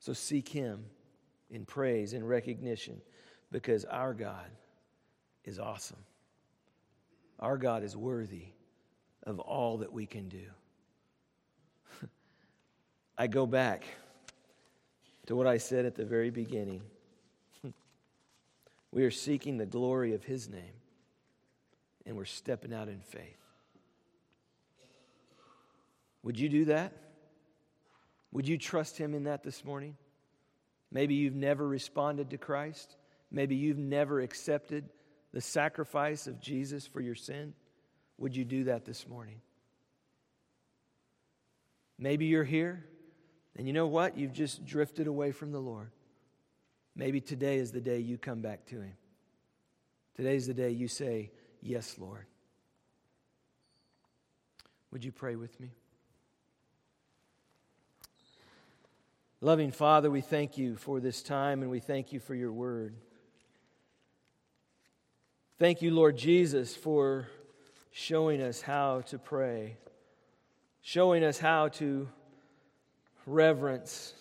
So 0.00 0.12
seek 0.12 0.48
Him 0.48 0.84
in 1.48 1.64
praise 1.64 2.12
and 2.12 2.28
recognition 2.28 3.00
because 3.50 3.84
our 3.84 4.14
God 4.14 4.50
is 5.44 5.58
awesome. 5.58 6.04
Our 7.38 7.56
God 7.56 7.84
is 7.84 7.96
worthy 7.96 8.48
of 9.22 9.38
all 9.38 9.78
that 9.78 9.92
we 9.92 10.06
can 10.06 10.28
do. 10.28 10.44
I 13.20 13.26
go 13.26 13.46
back 13.46 13.82
to 15.26 15.34
what 15.34 15.48
I 15.48 15.58
said 15.58 15.84
at 15.84 15.96
the 15.96 16.04
very 16.04 16.30
beginning. 16.30 16.82
we 18.92 19.02
are 19.02 19.10
seeking 19.10 19.58
the 19.58 19.66
glory 19.66 20.14
of 20.14 20.22
His 20.22 20.48
name, 20.48 20.76
and 22.06 22.16
we're 22.16 22.24
stepping 22.24 22.72
out 22.72 22.86
in 22.86 23.00
faith. 23.00 23.42
Would 26.22 26.38
you 26.38 26.48
do 26.48 26.66
that? 26.66 26.92
Would 28.30 28.46
you 28.46 28.56
trust 28.56 28.96
Him 28.96 29.14
in 29.14 29.24
that 29.24 29.42
this 29.42 29.64
morning? 29.64 29.96
Maybe 30.92 31.16
you've 31.16 31.34
never 31.34 31.66
responded 31.66 32.30
to 32.30 32.38
Christ. 32.38 32.94
Maybe 33.32 33.56
you've 33.56 33.78
never 33.78 34.20
accepted 34.20 34.88
the 35.32 35.40
sacrifice 35.40 36.28
of 36.28 36.40
Jesus 36.40 36.86
for 36.86 37.00
your 37.00 37.16
sin. 37.16 37.52
Would 38.18 38.36
you 38.36 38.44
do 38.44 38.64
that 38.64 38.84
this 38.84 39.08
morning? 39.08 39.40
Maybe 41.98 42.26
you're 42.26 42.44
here 42.44 42.84
and 43.56 43.66
you 43.66 43.72
know 43.72 43.86
what? 43.86 44.16
You've 44.16 44.32
just 44.32 44.64
drifted 44.64 45.06
away 45.06 45.32
from 45.32 45.52
the 45.52 45.58
Lord. 45.58 45.90
Maybe 46.94 47.20
today 47.20 47.58
is 47.58 47.72
the 47.72 47.80
day 47.80 47.98
you 47.98 48.18
come 48.18 48.40
back 48.40 48.66
to 48.66 48.80
Him. 48.80 48.94
Today's 50.16 50.46
the 50.46 50.54
day 50.54 50.70
you 50.70 50.88
say, 50.88 51.30
Yes, 51.60 51.96
Lord. 51.98 52.26
Would 54.90 55.04
you 55.04 55.12
pray 55.12 55.36
with 55.36 55.58
me? 55.60 55.70
Loving 59.40 59.70
Father, 59.70 60.10
we 60.10 60.20
thank 60.20 60.58
you 60.58 60.76
for 60.76 60.98
this 60.98 61.22
time 61.22 61.62
and 61.62 61.70
we 61.70 61.78
thank 61.78 62.12
you 62.12 62.18
for 62.18 62.34
your 62.34 62.52
word. 62.52 62.96
Thank 65.58 65.82
you, 65.82 65.92
Lord 65.92 66.16
Jesus, 66.16 66.74
for 66.74 67.28
showing 67.92 68.42
us 68.42 68.60
how 68.60 69.02
to 69.02 69.18
pray, 69.18 69.76
showing 70.82 71.22
us 71.22 71.38
how 71.38 71.68
to 71.68 72.08
reverence 73.28 74.14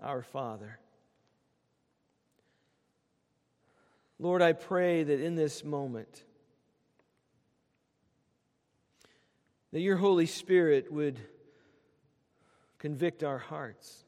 our 0.00 0.22
Father. 0.22 0.78
Lord, 4.18 4.40
I 4.40 4.54
pray 4.54 5.02
that 5.02 5.20
in 5.20 5.34
this 5.34 5.62
moment, 5.62 6.22
that 9.72 9.80
your 9.80 9.96
Holy 9.96 10.26
Spirit 10.26 10.90
would 10.90 11.18
convict 12.78 13.22
our 13.22 13.38
hearts. 13.38 14.04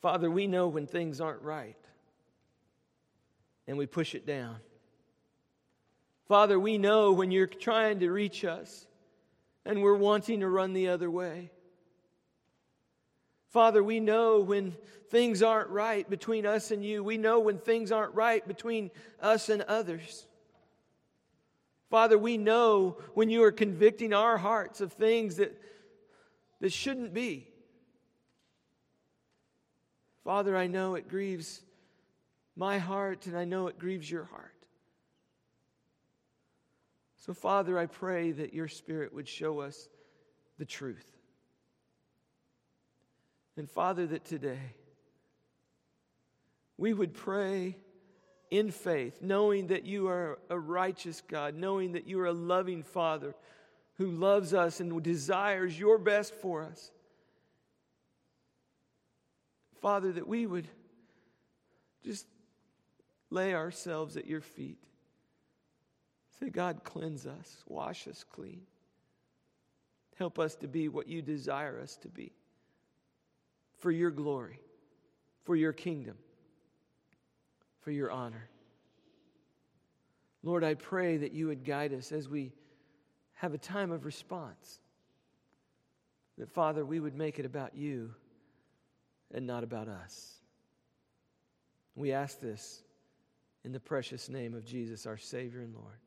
Father, 0.00 0.30
we 0.30 0.46
know 0.46 0.68
when 0.68 0.86
things 0.86 1.20
aren't 1.20 1.42
right, 1.42 1.76
and 3.66 3.76
we 3.76 3.86
push 3.86 4.14
it 4.14 4.26
down. 4.26 4.56
Father, 6.26 6.58
we 6.58 6.78
know 6.78 7.12
when 7.12 7.30
you're 7.30 7.46
trying 7.46 7.98
to 8.00 8.10
reach 8.10 8.44
us, 8.44 8.86
and 9.66 9.82
we're 9.82 9.96
wanting 9.96 10.40
to 10.40 10.48
run 10.48 10.72
the 10.72 10.88
other 10.88 11.10
way. 11.10 11.50
Father, 13.50 13.82
we 13.82 13.98
know 13.98 14.40
when 14.40 14.76
things 15.10 15.42
aren't 15.42 15.70
right 15.70 16.08
between 16.08 16.46
us 16.46 16.70
and 16.70 16.84
you. 16.84 17.02
We 17.02 17.18
know 17.18 17.40
when 17.40 17.58
things 17.58 17.90
aren't 17.90 18.14
right 18.14 18.46
between 18.46 18.90
us 19.20 19.48
and 19.48 19.62
others. 19.62 20.26
Father, 21.90 22.16
we 22.16 22.36
know 22.36 22.98
when 23.14 23.28
you 23.28 23.42
are 23.42 23.50
convicting 23.50 24.14
our 24.14 24.38
hearts 24.38 24.80
of 24.80 24.92
things 24.92 25.36
that, 25.36 25.60
that 26.60 26.72
shouldn't 26.72 27.12
be. 27.12 27.48
Father, 30.22 30.56
I 30.56 30.68
know 30.68 30.94
it 30.94 31.08
grieves 31.08 31.60
my 32.54 32.78
heart 32.78 33.26
and 33.26 33.36
I 33.36 33.44
know 33.44 33.66
it 33.66 33.80
grieves 33.80 34.08
your 34.08 34.24
heart. 34.24 34.54
So, 37.16 37.34
Father, 37.34 37.76
I 37.76 37.86
pray 37.86 38.30
that 38.30 38.54
your 38.54 38.68
Spirit 38.68 39.12
would 39.12 39.26
show 39.26 39.58
us 39.58 39.88
the 40.58 40.64
truth. 40.64 41.19
And 43.60 43.70
Father, 43.70 44.06
that 44.06 44.24
today 44.24 44.72
we 46.78 46.94
would 46.94 47.12
pray 47.12 47.76
in 48.50 48.70
faith, 48.70 49.18
knowing 49.20 49.66
that 49.66 49.84
you 49.84 50.08
are 50.08 50.38
a 50.48 50.58
righteous 50.58 51.20
God, 51.28 51.54
knowing 51.54 51.92
that 51.92 52.06
you 52.06 52.18
are 52.20 52.26
a 52.26 52.32
loving 52.32 52.82
Father 52.82 53.34
who 53.98 54.12
loves 54.12 54.54
us 54.54 54.80
and 54.80 55.02
desires 55.02 55.78
your 55.78 55.98
best 55.98 56.34
for 56.36 56.62
us. 56.62 56.90
Father, 59.82 60.10
that 60.10 60.26
we 60.26 60.46
would 60.46 60.66
just 62.02 62.24
lay 63.28 63.54
ourselves 63.54 64.16
at 64.16 64.26
your 64.26 64.40
feet. 64.40 64.78
Say, 66.38 66.48
God, 66.48 66.80
cleanse 66.82 67.26
us, 67.26 67.62
wash 67.68 68.08
us 68.08 68.24
clean. 68.24 68.62
Help 70.16 70.38
us 70.38 70.54
to 70.54 70.66
be 70.66 70.88
what 70.88 71.08
you 71.08 71.20
desire 71.20 71.78
us 71.78 71.96
to 71.96 72.08
be 72.08 72.32
for 73.80 73.90
your 73.90 74.10
glory, 74.10 74.60
for 75.44 75.56
your 75.56 75.72
kingdom, 75.72 76.16
for 77.80 77.90
your 77.90 78.10
honor. 78.10 78.48
Lord, 80.42 80.64
I 80.64 80.74
pray 80.74 81.18
that 81.18 81.32
you 81.32 81.48
would 81.48 81.64
guide 81.64 81.92
us 81.92 82.12
as 82.12 82.28
we 82.28 82.52
have 83.34 83.52
a 83.52 83.58
time 83.58 83.90
of 83.90 84.04
response. 84.04 84.80
That, 86.38 86.48
Father, 86.48 86.84
we 86.84 87.00
would 87.00 87.14
make 87.14 87.38
it 87.38 87.44
about 87.44 87.74
you 87.74 88.14
and 89.34 89.46
not 89.46 89.64
about 89.64 89.88
us. 89.88 90.34
We 91.94 92.12
ask 92.12 92.40
this 92.40 92.82
in 93.64 93.72
the 93.72 93.80
precious 93.80 94.28
name 94.28 94.54
of 94.54 94.64
Jesus, 94.64 95.06
our 95.06 95.18
Savior 95.18 95.60
and 95.60 95.74
Lord. 95.74 95.98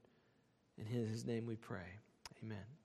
In 0.77 0.85
his 0.85 1.25
name 1.25 1.45
we 1.45 1.55
pray. 1.55 1.99
Amen. 2.43 2.82